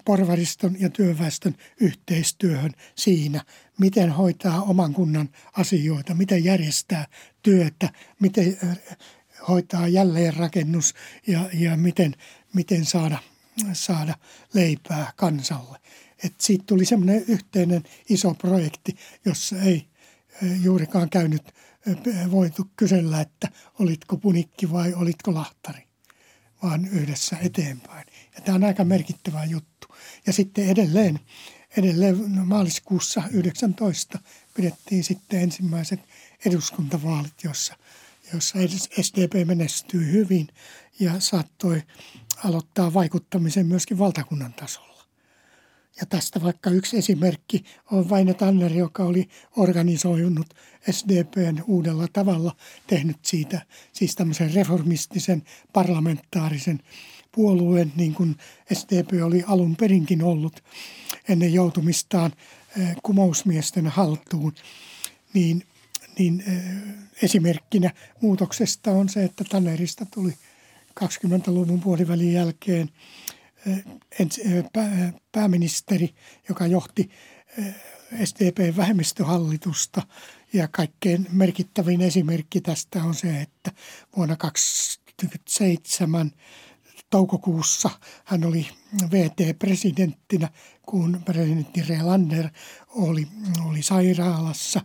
porvariston 0.06 0.76
ja 0.80 0.90
työväestön 0.90 1.56
yhteistyöhön 1.80 2.72
siinä, 2.96 3.44
miten 3.80 4.12
hoitaa 4.12 4.62
oman 4.62 4.94
kunnan 4.94 5.30
asioita, 5.54 6.14
miten 6.14 6.44
järjestää 6.44 7.08
työtä, 7.44 7.90
miten 8.20 8.58
hoitaa 9.48 9.88
jälleenrakennus 9.88 10.94
ja, 11.28 11.50
ja 11.54 11.78
miten, 11.78 12.16
miten 12.54 12.86
saada, 12.86 13.20
saada 13.74 14.16
leipää 14.54 15.14
kansalle. 15.16 15.78
Et 16.24 16.34
siitä 16.42 16.64
tuli 16.68 16.86
semmoinen 16.86 17.24
yhteinen 17.28 17.84
iso 18.10 18.34
projekti, 18.34 18.96
jossa 19.26 19.62
ei 19.62 19.88
juurikaan 20.62 21.10
käynyt 21.10 21.44
voitu 22.32 22.72
kysellä, 22.76 23.22
että 23.22 23.50
olitko 23.80 24.18
punikki 24.18 24.72
vai 24.72 24.94
olitko 24.94 25.34
lahtari, 25.34 25.87
vaan 26.64 26.86
yhdessä 26.86 27.38
eteenpäin. 27.42 28.08
Ja 28.36 28.42
tämä 28.42 28.56
on 28.56 28.64
aika 28.64 28.84
merkittävä 28.84 29.46
juttu. 29.46 29.88
Ja 30.28 30.34
sitten 30.34 30.70
edelleen, 30.70 31.20
edelleen 31.78 32.18
maaliskuussa 32.46 33.24
19 33.32 34.20
pidettiin 34.54 35.04
sitten 35.04 35.40
ensimmäiset 35.40 36.00
eduskuntavaalit, 36.46 37.44
jossa, 37.44 37.76
jossa 38.34 38.60
SDP 39.02 39.48
menestyi 39.48 40.12
hyvin 40.12 40.48
ja 41.00 41.20
saattoi 41.20 41.84
aloittaa 42.44 42.94
vaikuttamisen 42.94 43.66
myöskin 43.66 44.00
valtakunnan 44.00 44.54
tasolla. 44.54 44.97
Ja 46.00 46.06
tästä 46.06 46.44
vaikka 46.44 46.70
yksi 46.70 46.98
esimerkki 46.98 47.64
on 47.92 48.10
Vaino 48.10 48.34
Tanner, 48.34 48.74
joka 48.74 49.04
oli 49.04 49.30
organisoinut 49.56 50.54
SDPn 50.92 51.64
uudella 51.68 52.08
tavalla, 52.14 52.56
tehnyt 52.88 53.18
siitä 53.22 53.62
siis 53.94 54.16
tämmöisen 54.16 54.54
reformistisen 54.54 55.44
parlamentaarisen 55.74 56.80
puolueen, 57.32 57.94
niin 57.96 58.14
kuin 58.14 58.36
SDP 58.74 59.10
oli 59.24 59.44
alun 59.48 59.76
perinkin 59.76 60.24
ollut 60.24 60.64
ennen 61.30 61.54
joutumistaan 61.54 62.34
eh, 62.78 62.96
kumousmiesten 63.04 63.88
haltuun, 63.88 64.54
niin, 65.34 65.64
niin 66.20 66.44
eh, 66.48 66.64
esimerkkinä 67.24 67.92
muutoksesta 68.22 68.92
on 68.92 69.10
se, 69.10 69.24
että 69.24 69.44
Tannerista 69.44 70.06
tuli 70.06 70.34
20-luvun 71.00 71.82
puolivälin 71.82 72.34
jälkeen– 72.34 72.90
pääministeri, 75.32 76.10
joka 76.50 76.68
johti 76.68 77.10
SDP-vähemmistöhallitusta. 78.24 80.02
Ja 80.54 80.68
kaikkein 80.68 81.28
merkittävin 81.32 82.02
esimerkki 82.02 82.62
tästä 82.62 83.04
on 83.04 83.16
se, 83.16 83.42
että 83.42 83.72
vuonna 84.16 84.36
2007 84.36 86.32
toukokuussa 87.10 87.90
hän 88.26 88.44
oli 88.44 88.68
VT-presidenttinä, 89.12 90.50
kun 90.86 91.22
presidentti 91.26 91.82
Relander 91.82 92.50
oli, 92.88 93.28
oli 93.66 93.84
sairaalassa 93.84 94.82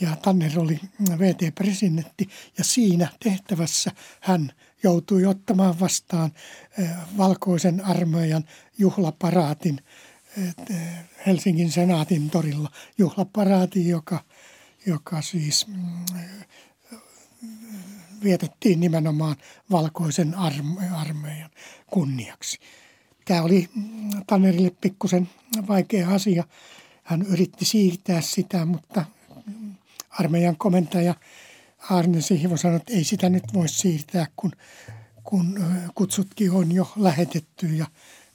ja 0.00 0.16
Tanner 0.16 0.58
oli 0.58 0.80
VT-presidentti 1.18 2.28
ja 2.58 2.64
siinä 2.64 3.08
tehtävässä 3.24 3.90
hän 4.20 4.52
joutui 4.82 5.26
ottamaan 5.26 5.80
vastaan 5.80 6.32
eh, 6.78 6.90
valkoisen 7.16 7.84
armeijan 7.84 8.44
juhlaparaatin 8.78 9.80
eh, 10.38 10.54
Helsingin 11.26 11.72
senaatin 11.72 12.30
torilla. 12.30 12.70
Juhlaparaati, 12.98 13.88
joka, 13.88 14.24
joka 14.86 15.22
siis 15.22 15.66
mm, 15.66 16.04
vietettiin 18.22 18.80
nimenomaan 18.80 19.36
valkoisen 19.70 20.34
armeijan 20.92 21.50
kunniaksi. 21.86 22.58
Tämä 23.24 23.42
oli 23.42 23.68
mm, 23.74 24.10
Tannerille 24.26 24.72
pikkusen 24.80 25.28
vaikea 25.68 26.08
asia. 26.08 26.44
Hän 27.02 27.22
yritti 27.22 27.64
siirtää 27.64 28.20
sitä, 28.20 28.64
mutta 28.64 29.04
armeijan 30.10 30.56
komentaja 30.56 31.14
Arne 31.90 32.20
Sihvo 32.20 32.56
sanoi, 32.56 32.76
että 32.76 32.92
ei 32.92 33.04
sitä 33.04 33.28
nyt 33.28 33.44
voi 33.54 33.68
siirtää, 33.68 34.26
kun, 34.36 34.52
kun 35.24 35.64
kutsutkin 35.94 36.50
on 36.50 36.72
jo 36.72 36.92
lähetetty. 36.96 37.66
Ja 37.66 37.86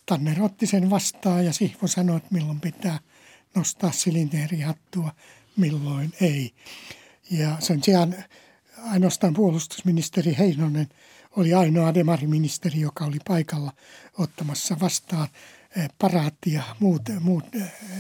Tanner 0.06 0.44
otti 0.44 0.68
sen 0.68 0.90
vastaan 0.90 1.46
ja 1.46 1.54
Sihvo 1.54 1.88
sanoi, 1.88 2.18
että 2.18 2.30
milloin 2.32 2.60
pitää 2.62 3.00
nostaa 3.56 3.92
silinterihattua, 3.92 5.12
milloin 5.58 6.14
ei. 6.22 6.54
Ja 7.32 7.58
sen 7.60 7.84
sijaan 7.84 8.16
ainoastaan 8.78 9.34
puolustusministeri 9.34 10.36
Heinonen 10.38 10.88
oli 11.32 11.54
ainoa 11.54 11.94
demariministeri, 11.94 12.80
joka 12.80 13.06
oli 13.06 13.18
paikalla 13.28 13.74
ottamassa 14.18 14.78
vastaan 14.80 15.28
paraattia. 15.98 16.64
Muut, 16.80 17.02
muut 17.20 17.46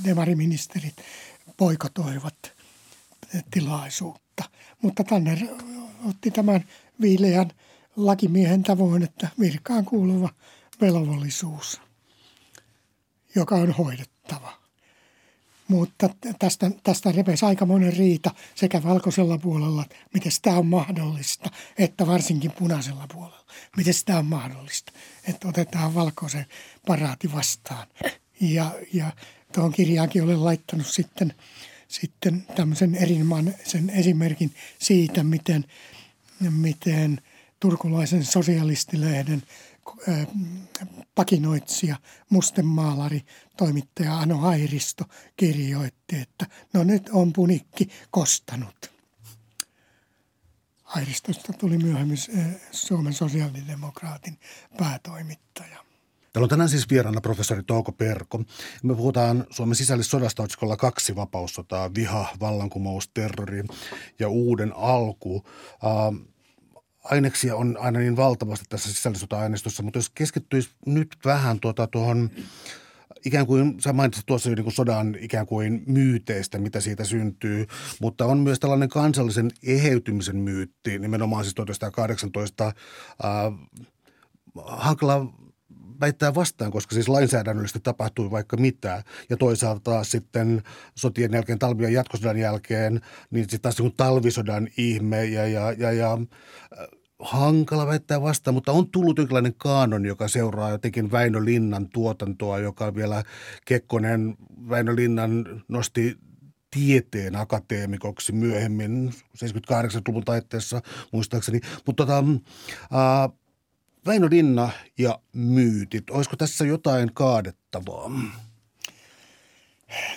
demariministerit 0.03 0.95
poikotoivat 1.57 2.62
tilaisuutta. 3.51 4.43
Mutta 4.81 5.03
Tanner 5.03 5.38
otti 6.09 6.31
tämän 6.31 6.63
viileän 7.01 7.51
lakimiehen 7.95 8.63
tavoin, 8.63 9.03
että 9.03 9.27
virkaan 9.39 9.86
kuuluva 9.86 10.29
velvollisuus, 10.81 11.81
joka 13.36 13.55
on 13.55 13.71
hoidettava. 13.71 14.53
Mutta 15.67 16.09
tästä, 16.39 16.71
tästä 16.84 17.11
repesi 17.11 17.45
aika 17.45 17.65
monen 17.65 17.93
riita 17.93 18.31
sekä 18.55 18.84
valkoisella 18.84 19.38
puolella, 19.38 19.86
miten 20.13 20.31
tämä 20.41 20.57
on 20.57 20.67
mahdollista, 20.67 21.49
että 21.77 22.07
varsinkin 22.07 22.51
punaisella 22.51 23.07
puolella. 23.13 23.45
Miten 23.77 23.93
tämä 24.05 24.19
on 24.19 24.25
mahdollista, 24.25 24.91
että 25.27 25.47
otetaan 25.47 25.95
valkoisen 25.95 26.45
paraati 26.88 27.31
vastaan. 27.34 27.88
Ja, 28.41 28.71
ja 28.93 29.11
tuohon 29.53 29.71
kirjaankin 29.71 30.23
olen 30.23 30.45
laittanut 30.45 30.88
sitten– 30.88 31.34
sitten 31.93 32.45
tämmöisen 32.55 32.95
erinomaisen 32.95 33.89
esimerkin 33.89 34.55
siitä, 34.79 35.23
miten, 35.23 35.65
miten 36.49 37.21
turkulaisen 37.59 38.25
sosialistilehden 38.25 39.43
pakinoitsija, 41.15 41.95
mustemaalari, 42.29 43.21
toimittaja 43.57 44.19
Ano 44.19 44.37
Hairisto 44.37 45.05
kirjoitti, 45.37 46.15
että 46.15 46.45
no 46.73 46.83
nyt 46.83 47.09
on 47.09 47.33
punikki 47.33 47.89
kostanut. 48.11 48.91
Hairistosta 50.83 51.53
tuli 51.53 51.77
myöhemmin 51.77 52.17
Suomen 52.71 53.13
sosiaalidemokraatin 53.13 54.39
päätoimittaja. 54.77 55.92
Täällä 56.34 56.45
on 56.45 56.49
tänään 56.49 56.69
siis 56.69 56.89
vieraana 56.89 57.21
professori 57.21 57.63
Touko 57.63 57.91
Perko. 57.91 58.43
Me 58.84 58.95
puhutaan 58.95 59.45
Suomen 59.49 59.75
sisällissodasta 59.75 60.43
otsikolla 60.43 60.77
kaksi 60.77 61.15
vapaussotaa, 61.15 61.93
viha, 61.95 62.27
vallankumous, 62.39 63.09
terrori 63.13 63.63
ja 64.19 64.29
uuden 64.29 64.73
alku. 64.75 65.36
Uh, 65.36 66.27
aineksia 67.03 67.55
on 67.55 67.77
aina 67.79 67.99
niin 67.99 68.15
valtavasti 68.15 68.65
tässä 68.69 68.93
sisällissota-aineistossa, 68.93 69.84
mutta 69.84 69.97
jos 69.97 70.09
keskittyisi 70.09 70.69
nyt 70.86 71.17
vähän 71.25 71.59
tuota 71.59 71.88
tuohon 71.88 72.29
ikään 73.25 73.47
kuin, 73.47 73.81
sä 73.81 73.93
mainitsit 73.93 74.25
tuossa 74.25 74.49
jo 74.49 74.55
niin 74.55 74.63
kuin 74.63 74.73
sodan 74.73 75.17
ikään 75.19 75.45
kuin 75.45 75.84
myyteistä, 75.88 76.57
mitä 76.57 76.79
siitä 76.79 77.03
syntyy, 77.03 77.65
mutta 78.01 78.25
on 78.25 78.38
myös 78.38 78.59
tällainen 78.59 78.89
kansallisen 78.89 79.51
eheytymisen 79.63 80.38
myytti, 80.38 80.99
nimenomaan 80.99 81.43
siis 81.43 81.55
1918 81.55 82.65
äh, 82.65 82.73
hankala 84.55 85.34
väittää 85.99 86.35
vastaan, 86.35 86.71
koska 86.71 86.93
siis 86.93 87.09
lainsäädännöllisesti 87.09 87.79
tapahtui 87.79 88.31
vaikka 88.31 88.57
mitä. 88.57 89.03
Ja 89.29 89.37
toisaalta 89.37 90.03
sitten 90.03 90.63
sotien 90.95 91.33
jälkeen, 91.33 91.59
talvien 91.59 91.93
jatkosodan 91.93 92.37
jälkeen, 92.37 93.01
niin 93.31 93.43
sitten 93.43 93.61
taas 93.61 93.79
niin 93.79 93.93
talvisodan 93.97 94.67
ihme 94.77 95.25
ja, 95.25 95.47
ja, 95.47 95.71
ja, 95.71 95.91
ja 95.91 96.13
äh, 96.13 96.87
hankala 97.19 97.87
väittää 97.87 98.21
vastaan, 98.21 98.53
mutta 98.53 98.71
on 98.71 98.91
tullut 98.91 99.17
jonkinlainen 99.17 99.53
kaanon, 99.57 100.05
joka 100.05 100.27
seuraa 100.27 100.69
jotenkin 100.69 101.11
Väinö 101.11 101.45
Linnan 101.45 101.89
tuotantoa, 101.89 102.59
joka 102.59 102.95
vielä 102.95 103.23
Kekkonen 103.65 104.35
Väinö 104.69 104.95
Linnan 104.95 105.63
nosti 105.67 106.17
tieteen 106.71 107.35
akateemikoksi 107.35 108.31
myöhemmin 108.31 109.13
78-luvun 109.37 110.23
taitteessa 110.23 110.81
muistaakseni. 111.11 111.59
Mutta 111.85 112.05
tota, 112.05 112.17
äh, 112.19 113.37
Väinö 114.05 114.27
Linna 114.31 114.69
ja 114.97 115.19
myytit. 115.33 116.09
Olisiko 116.09 116.35
tässä 116.35 116.65
jotain 116.65 117.13
kaadettavaa? 117.13 118.11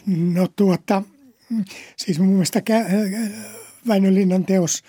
No 0.06 0.48
tuota, 0.56 1.02
siis 1.96 2.18
mun 2.18 2.28
mielestä 2.28 2.62
Väinö 3.88 4.14
Linnan 4.14 4.44
teos, 4.44 4.82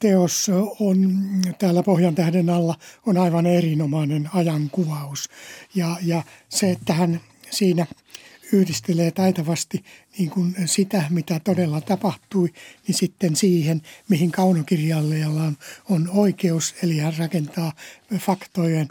teos 0.00 0.50
on 0.80 1.16
täällä 1.58 1.82
Pohjan 1.82 2.14
tähden 2.14 2.50
alla 2.50 2.74
on 3.06 3.18
aivan 3.18 3.46
erinomainen 3.46 4.30
ajankuvaus. 4.34 5.28
Ja, 5.74 5.96
ja 6.02 6.22
se, 6.48 6.70
että 6.70 6.92
hän 6.92 7.20
siinä– 7.50 7.86
yhdistelee 8.52 9.10
taitavasti 9.10 9.84
niin 10.18 10.30
kuin 10.30 10.54
sitä, 10.66 11.04
mitä 11.10 11.40
todella 11.40 11.80
tapahtui, 11.80 12.52
niin 12.86 12.94
sitten 12.94 13.36
siihen, 13.36 13.82
mihin 14.08 14.32
kaunokirjailijalla 14.32 15.42
on, 15.42 15.56
on 15.90 16.08
oikeus, 16.12 16.74
eli 16.82 16.98
hän 16.98 17.16
rakentaa 17.18 17.72
faktojen 18.18 18.88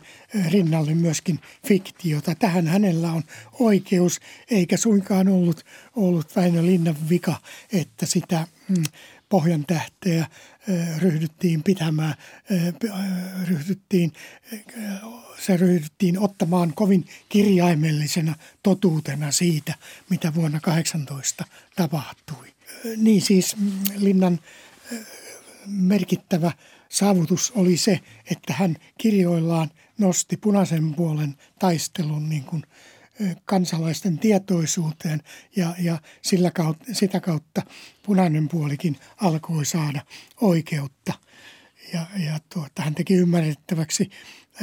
rinnalle 0.52 0.94
myöskin 0.94 1.40
fiktiota. 1.68 2.36
Tähän 2.36 2.68
hänellä 2.68 3.12
on 3.12 3.24
oikeus, 3.60 4.20
eikä 4.52 4.78
suinkaan 4.78 5.28
ollut, 5.28 5.66
ollut 5.96 6.36
Väinö 6.36 6.66
Linnan 6.66 7.10
vika, 7.10 7.36
että 7.74 8.06
sitä 8.06 8.48
mm, 8.70 8.84
pohjan 9.30 9.66
tähteä 9.66 10.28
ryhdyttiin 10.98 11.64
pitämään, 11.64 12.16
ryhdyttiin, 13.48 14.14
se 15.40 15.58
ryhdyttiin 15.58 16.20
ottamaan 16.20 16.74
kovin 16.74 17.06
kirjaimellisena 17.30 18.36
totuutena 18.64 19.32
siitä, 19.32 19.76
mitä 20.10 20.34
vuonna 20.36 20.60
18 20.60 21.46
tapahtui. 21.76 22.54
Niin 22.98 23.22
siis 23.22 23.58
mm, 23.58 23.72
Linnan 23.96 24.40
merkittävä 25.66 26.52
saavutus 26.90 27.52
oli 27.56 27.78
se, 27.78 28.00
että 28.32 28.54
hän 28.54 28.76
kirjoillaan 28.98 29.72
nosti 29.98 30.38
punaisen 30.38 30.96
puolen 30.96 31.36
taistelun 31.60 32.30
niin 32.30 32.44
kuin 32.44 32.64
kansalaisten 33.46 34.20
tietoisuuteen 34.20 35.22
ja, 35.56 35.76
ja 35.80 36.00
sillä 36.22 36.52
kautta, 36.52 36.94
sitä 36.94 37.20
kautta 37.20 37.62
punainen 38.04 38.48
puolikin 38.48 38.98
alkoi 39.18 39.66
saada 39.66 40.02
oikeutta. 40.42 41.14
Ja, 41.94 42.06
ja 42.26 42.40
tuota, 42.54 42.82
hän 42.82 42.96
teki 42.96 43.14
ymmärrettäväksi 43.14 44.10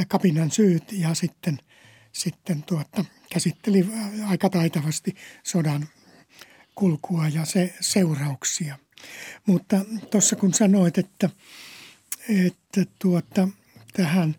kapinan 0.09 0.51
syyt 0.51 0.93
ja 0.93 1.15
sitten, 1.15 1.59
sitten 2.13 2.63
tuota, 2.63 3.05
käsitteli 3.33 3.89
aika 4.27 4.51
taitavasti 4.51 5.15
sodan 5.43 5.89
kulkua 6.75 7.29
ja 7.29 7.45
se 7.45 7.75
seurauksia. 7.81 8.79
Mutta 9.47 9.85
tuossa 10.11 10.37
kun 10.37 10.55
sanoit, 10.55 10.99
että, 10.99 11.31
että 12.29 12.85
tuota, 12.99 13.49
tähän 13.93 14.37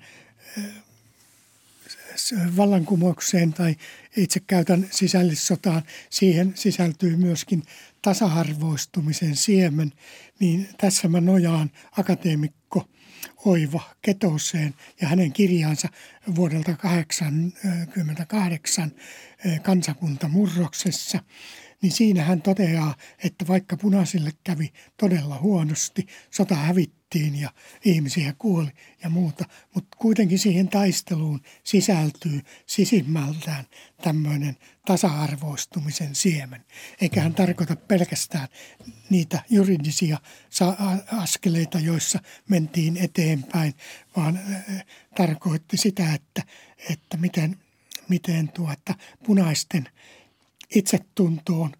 vallankumoukseen 2.57 3.53
tai 3.53 3.75
itse 4.17 4.39
käytän 4.39 4.87
sisällissotaan, 4.91 5.81
siihen 6.09 6.53
sisältyy 6.55 7.15
myöskin 7.15 7.63
tasa-arvoistumisen 8.01 9.35
siemen, 9.35 9.91
niin 10.39 10.69
tässä 10.77 11.07
mä 11.07 11.21
nojaan 11.21 11.71
akateemikko 11.97 12.89
Oiva 13.45 13.81
Ketoseen 14.01 14.73
ja 15.01 15.07
hänen 15.07 15.33
kirjaansa 15.33 15.89
vuodelta 16.35 16.75
1988 16.81 18.91
kansakunta 19.63 20.27
murroksessa– 20.27 21.19
niin 21.81 21.91
siinä 21.91 22.23
hän 22.23 22.41
toteaa, 22.41 22.95
että 23.23 23.47
vaikka 23.47 23.77
punaisille 23.77 24.31
kävi 24.43 24.73
todella 24.97 25.39
huonosti, 25.39 26.07
sota 26.31 26.55
hävittiin 27.05 27.41
ja 27.41 27.49
ihmisiä 27.85 28.33
kuoli 28.37 28.69
ja 29.03 29.09
muuta, 29.09 29.45
mutta 29.75 29.97
kuitenkin 29.97 30.39
siihen 30.39 30.69
taisteluun 30.69 31.41
sisältyy 31.63 32.41
sisimmältään 32.65 33.65
tämmöinen 34.01 34.57
tasa-arvoistumisen 34.85 36.15
siemen. 36.15 36.65
Eikä 37.01 37.21
hän 37.21 37.33
tarkoita 37.33 37.75
pelkästään 37.75 38.47
niitä 39.09 39.41
juridisia 39.49 40.17
askeleita, 41.11 41.79
joissa 41.79 42.19
mentiin 42.49 42.97
eteenpäin, 42.97 43.73
vaan 44.15 44.39
tarkoitti 45.15 45.77
sitä, 45.77 46.13
että, 46.13 46.43
että 46.89 47.17
miten, 47.17 47.57
miten 48.09 48.49
tuota 48.49 48.95
punaisten– 49.25 49.89
itsetuntoon 50.75 51.71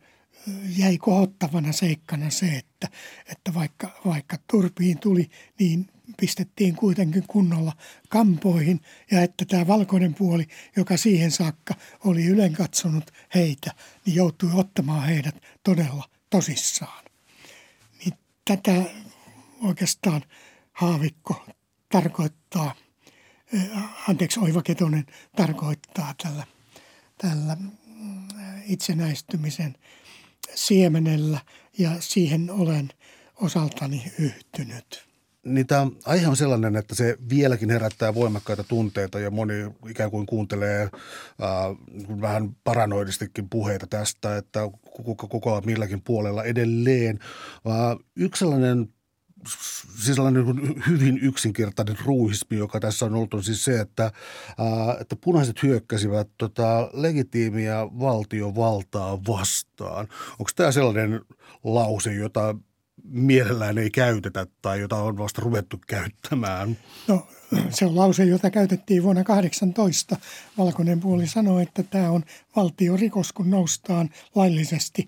jäi 0.77 0.97
kohottavana 0.97 1.71
seikkana 1.71 2.29
se, 2.29 2.45
että, 2.45 2.87
että 3.31 3.53
vaikka, 3.53 4.01
vaikka 4.05 4.37
turpiin 4.51 4.99
tuli, 4.99 5.29
niin 5.59 5.87
pistettiin 6.19 6.75
kuitenkin 6.75 7.23
kunnolla 7.27 7.73
kampoihin 8.09 8.81
ja 9.11 9.21
että 9.21 9.45
tämä 9.45 9.67
valkoinen 9.67 10.13
puoli, 10.13 10.47
joka 10.75 10.97
siihen 10.97 11.31
saakka 11.31 11.73
oli 12.03 12.25
ylen 12.25 12.53
katsonut 12.53 13.11
heitä, 13.35 13.71
niin 14.05 14.15
joutui 14.15 14.49
ottamaan 14.53 15.07
heidät 15.07 15.35
todella 15.63 16.03
tosissaan. 16.29 17.05
Niin 17.99 18.13
tätä 18.45 18.83
oikeastaan 19.61 20.21
Haavikko 20.73 21.45
tarkoittaa, 21.91 22.75
anteeksi 24.09 24.39
Oiva 24.39 24.61
Ketonen 24.61 25.05
tarkoittaa 25.35 26.15
tällä, 26.23 26.47
tällä 27.17 27.57
itsenäistymisen 28.65 29.75
siemenellä 30.55 31.39
ja 31.77 31.91
siihen 31.99 32.51
olen 32.51 32.89
osaltani 33.41 34.11
yhtynyt. 34.19 35.05
Niin 35.45 35.67
tämä 35.67 35.87
aihe 36.05 36.27
on 36.27 36.37
sellainen, 36.37 36.75
että 36.75 36.95
se 36.95 37.17
vieläkin 37.29 37.69
herättää 37.69 38.15
voimakkaita 38.15 38.63
tunteita 38.63 39.19
ja 39.19 39.31
moni 39.31 39.53
ikään 39.89 40.11
kuin 40.11 40.25
kuuntelee 40.25 40.81
äh, 40.83 40.89
vähän 42.21 42.55
paranoidistikin 42.63 43.49
puheita 43.49 43.87
tästä, 43.87 44.37
että 44.37 44.59
kuka 45.03 45.27
koko 45.27 45.61
milläkin 45.65 46.01
puolella 46.01 46.43
edelleen. 46.43 47.19
Äh, 47.67 47.97
yksi 48.15 48.39
sellainen 48.39 48.94
siis 49.47 50.15
sellainen 50.15 50.45
niin 50.45 50.83
hyvin 50.87 51.17
yksinkertainen 51.17 51.97
ruuhismi, 52.05 52.57
joka 52.57 52.79
tässä 52.79 53.05
on 53.05 53.15
ollut, 53.15 53.33
on 53.33 53.43
siis 53.43 53.65
se, 53.65 53.79
että, 53.79 54.03
ää, 54.03 54.97
että 55.01 55.15
punaiset 55.15 55.63
hyökkäsivät 55.63 56.27
tota, 56.37 56.89
legitiimiä 56.93 57.75
valtiovaltaa 57.99 59.23
vastaan. 59.27 60.07
Onko 60.31 60.51
tämä 60.55 60.71
sellainen 60.71 61.21
lause, 61.63 62.13
jota 62.13 62.55
mielellään 63.03 63.77
ei 63.77 63.91
käytetä 63.91 64.47
tai 64.61 64.79
jota 64.79 64.95
on 64.95 65.17
vasta 65.17 65.41
ruvettu 65.41 65.79
käyttämään? 65.87 66.77
No 67.07 67.27
se 67.69 67.85
on 67.85 67.95
lause, 67.95 68.25
jota 68.25 68.49
käytettiin 68.49 69.03
vuonna 69.03 69.23
18. 69.23 70.17
Valkoinen 70.57 70.99
puoli 70.99 71.27
sanoi, 71.27 71.63
että 71.63 71.83
tämä 71.83 72.11
on 72.11 72.23
valtiorikos, 72.55 73.33
kun 73.33 73.49
noustaan 73.49 74.09
laillisesti 74.35 75.07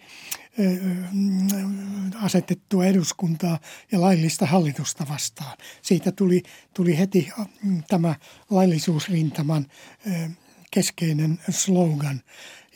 asetettua 2.16 2.86
eduskuntaa 2.86 3.60
ja 3.92 4.02
laillista 4.02 4.46
hallitusta 4.46 5.06
vastaan. 5.10 5.58
Siitä 5.82 6.12
tuli, 6.12 6.44
tuli 6.74 6.98
heti 6.98 7.30
tämä 7.88 8.16
laillisuusrintaman 8.50 9.66
keskeinen 10.72 11.40
slogan 11.50 12.22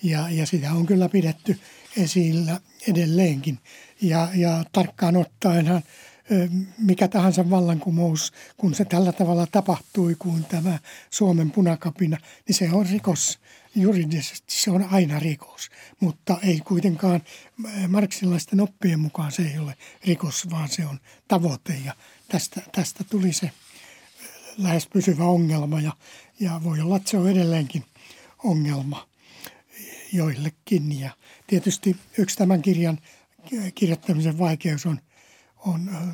ja, 0.03 0.29
ja 0.29 0.45
sitä 0.45 0.71
on 0.71 0.85
kyllä 0.85 1.09
pidetty 1.09 1.59
esillä 1.97 2.59
edelleenkin. 2.87 3.59
Ja, 4.01 4.27
ja 4.35 4.63
tarkkaan 4.71 5.17
ottaenhan 5.17 5.83
mikä 6.77 7.07
tahansa 7.07 7.49
vallankumous, 7.49 8.33
kun 8.57 8.75
se 8.75 8.85
tällä 8.85 9.11
tavalla 9.11 9.47
tapahtui 9.51 10.15
kuin 10.19 10.45
tämä 10.45 10.79
Suomen 11.09 11.51
punakapina, 11.51 12.17
niin 12.47 12.55
se 12.55 12.69
on 12.71 12.85
rikos. 12.89 13.39
Juridisesti 13.75 14.45
se 14.47 14.71
on 14.71 14.87
aina 14.91 15.19
rikos, 15.19 15.69
mutta 15.99 16.37
ei 16.43 16.59
kuitenkaan 16.59 17.21
marksilaisten 17.87 18.61
oppien 18.61 18.99
mukaan 18.99 19.31
se 19.31 19.41
ei 19.41 19.59
ole 19.59 19.75
rikos, 20.05 20.49
vaan 20.49 20.69
se 20.69 20.85
on 20.85 20.99
tavoite 21.27 21.73
ja 21.85 21.95
tästä, 22.27 22.61
tästä 22.71 23.03
tuli 23.03 23.33
se 23.33 23.51
lähes 24.57 24.87
pysyvä 24.87 25.23
ongelma 25.23 25.81
ja, 25.81 25.93
ja 26.39 26.61
voi 26.63 26.79
olla, 26.79 26.97
että 26.97 27.09
se 27.09 27.17
on 27.17 27.29
edelleenkin 27.29 27.85
ongelma 28.43 29.07
joillekin. 30.13 30.99
Ja 30.99 31.11
tietysti 31.47 31.95
yksi 32.17 32.37
tämän 32.37 32.61
kirjan 32.61 32.99
kirjoittamisen 33.75 34.39
vaikeus 34.39 34.85
on– 34.85 34.99
on 35.65 36.13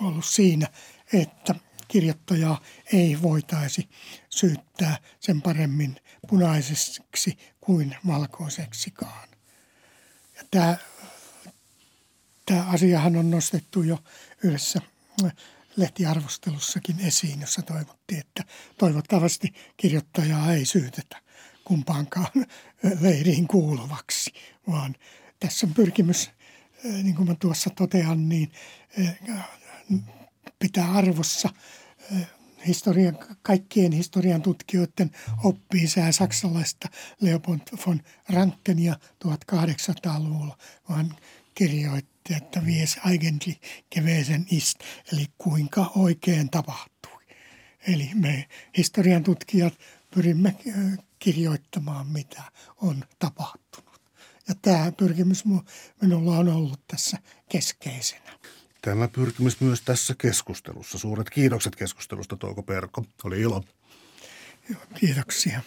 ollut 0.00 0.24
siinä, 0.24 0.68
että 1.12 1.54
kirjoittajaa 1.88 2.60
ei 2.92 3.22
voitaisi 3.22 3.88
syyttää 4.30 4.98
sen 5.20 5.42
paremmin 5.42 6.00
punaiseksi 6.28 7.38
kuin 7.60 7.96
valkoiseksikaan. 8.06 9.28
Ja 10.36 10.42
tämä, 10.50 10.76
tämä 12.46 12.64
asiahan 12.64 13.16
on 13.16 13.30
nostettu 13.30 13.82
jo 13.82 13.98
yhdessä 14.42 14.80
lehtiarvostelussakin 15.76 17.00
esiin, 17.00 17.40
jossa 17.40 17.62
toivottiin, 17.62 18.20
että 18.20 18.44
toivottavasti 18.78 19.54
kirjoittajaa 19.76 20.52
ei 20.52 20.64
syytetä 20.64 21.22
kumpaankaan 21.64 22.46
leiriin 23.00 23.48
kuuluvaksi, 23.48 24.32
vaan 24.70 24.94
tässä 25.40 25.66
on 25.66 25.74
pyrkimys 25.74 26.30
niin 26.84 27.14
kuin 27.14 27.28
mä 27.28 27.34
tuossa 27.34 27.70
totean, 27.70 28.28
niin 28.28 28.52
pitää 30.58 30.92
arvossa 30.92 31.48
historian, 32.66 33.18
kaikkien 33.42 33.92
historian 33.92 34.42
tutkijoiden 34.42 35.10
oppii 35.44 35.88
sää 35.88 36.12
saksalaista 36.12 36.88
Leopold 37.20 37.60
von 37.86 38.02
Rankenia 38.28 38.96
1800-luvulla, 39.24 40.58
vaan 40.88 41.16
kirjoitti, 41.54 42.34
että 42.34 42.66
vies 42.66 42.98
eigentlich 43.06 43.60
gewesen 43.94 44.46
ist, 44.50 44.78
eli 45.12 45.26
kuinka 45.38 45.92
oikein 45.96 46.50
tapahtui. 46.50 47.24
Eli 47.88 48.10
me 48.14 48.48
historian 48.76 49.22
tutkijat 49.24 49.74
pyrimme 50.14 50.56
kirjoittamaan, 51.18 52.06
mitä 52.06 52.42
on 52.76 53.04
tapahtunut. 53.18 53.85
Ja 54.48 54.54
tämä 54.62 54.92
pyrkimys 54.92 55.44
minulla 56.02 56.38
on 56.38 56.48
ollut 56.48 56.80
tässä 56.86 57.18
keskeisenä. 57.48 58.38
Tämä 58.82 59.08
pyrkimys 59.08 59.60
myös 59.60 59.80
tässä 59.82 60.14
keskustelussa. 60.18 60.98
Suuret 60.98 61.30
kiitokset 61.30 61.76
keskustelusta, 61.76 62.36
Touko 62.36 62.62
Perko. 62.62 63.04
Oli 63.24 63.40
ilo. 63.40 63.64
Joo, 64.70 64.80
kiitoksia. 64.94 65.60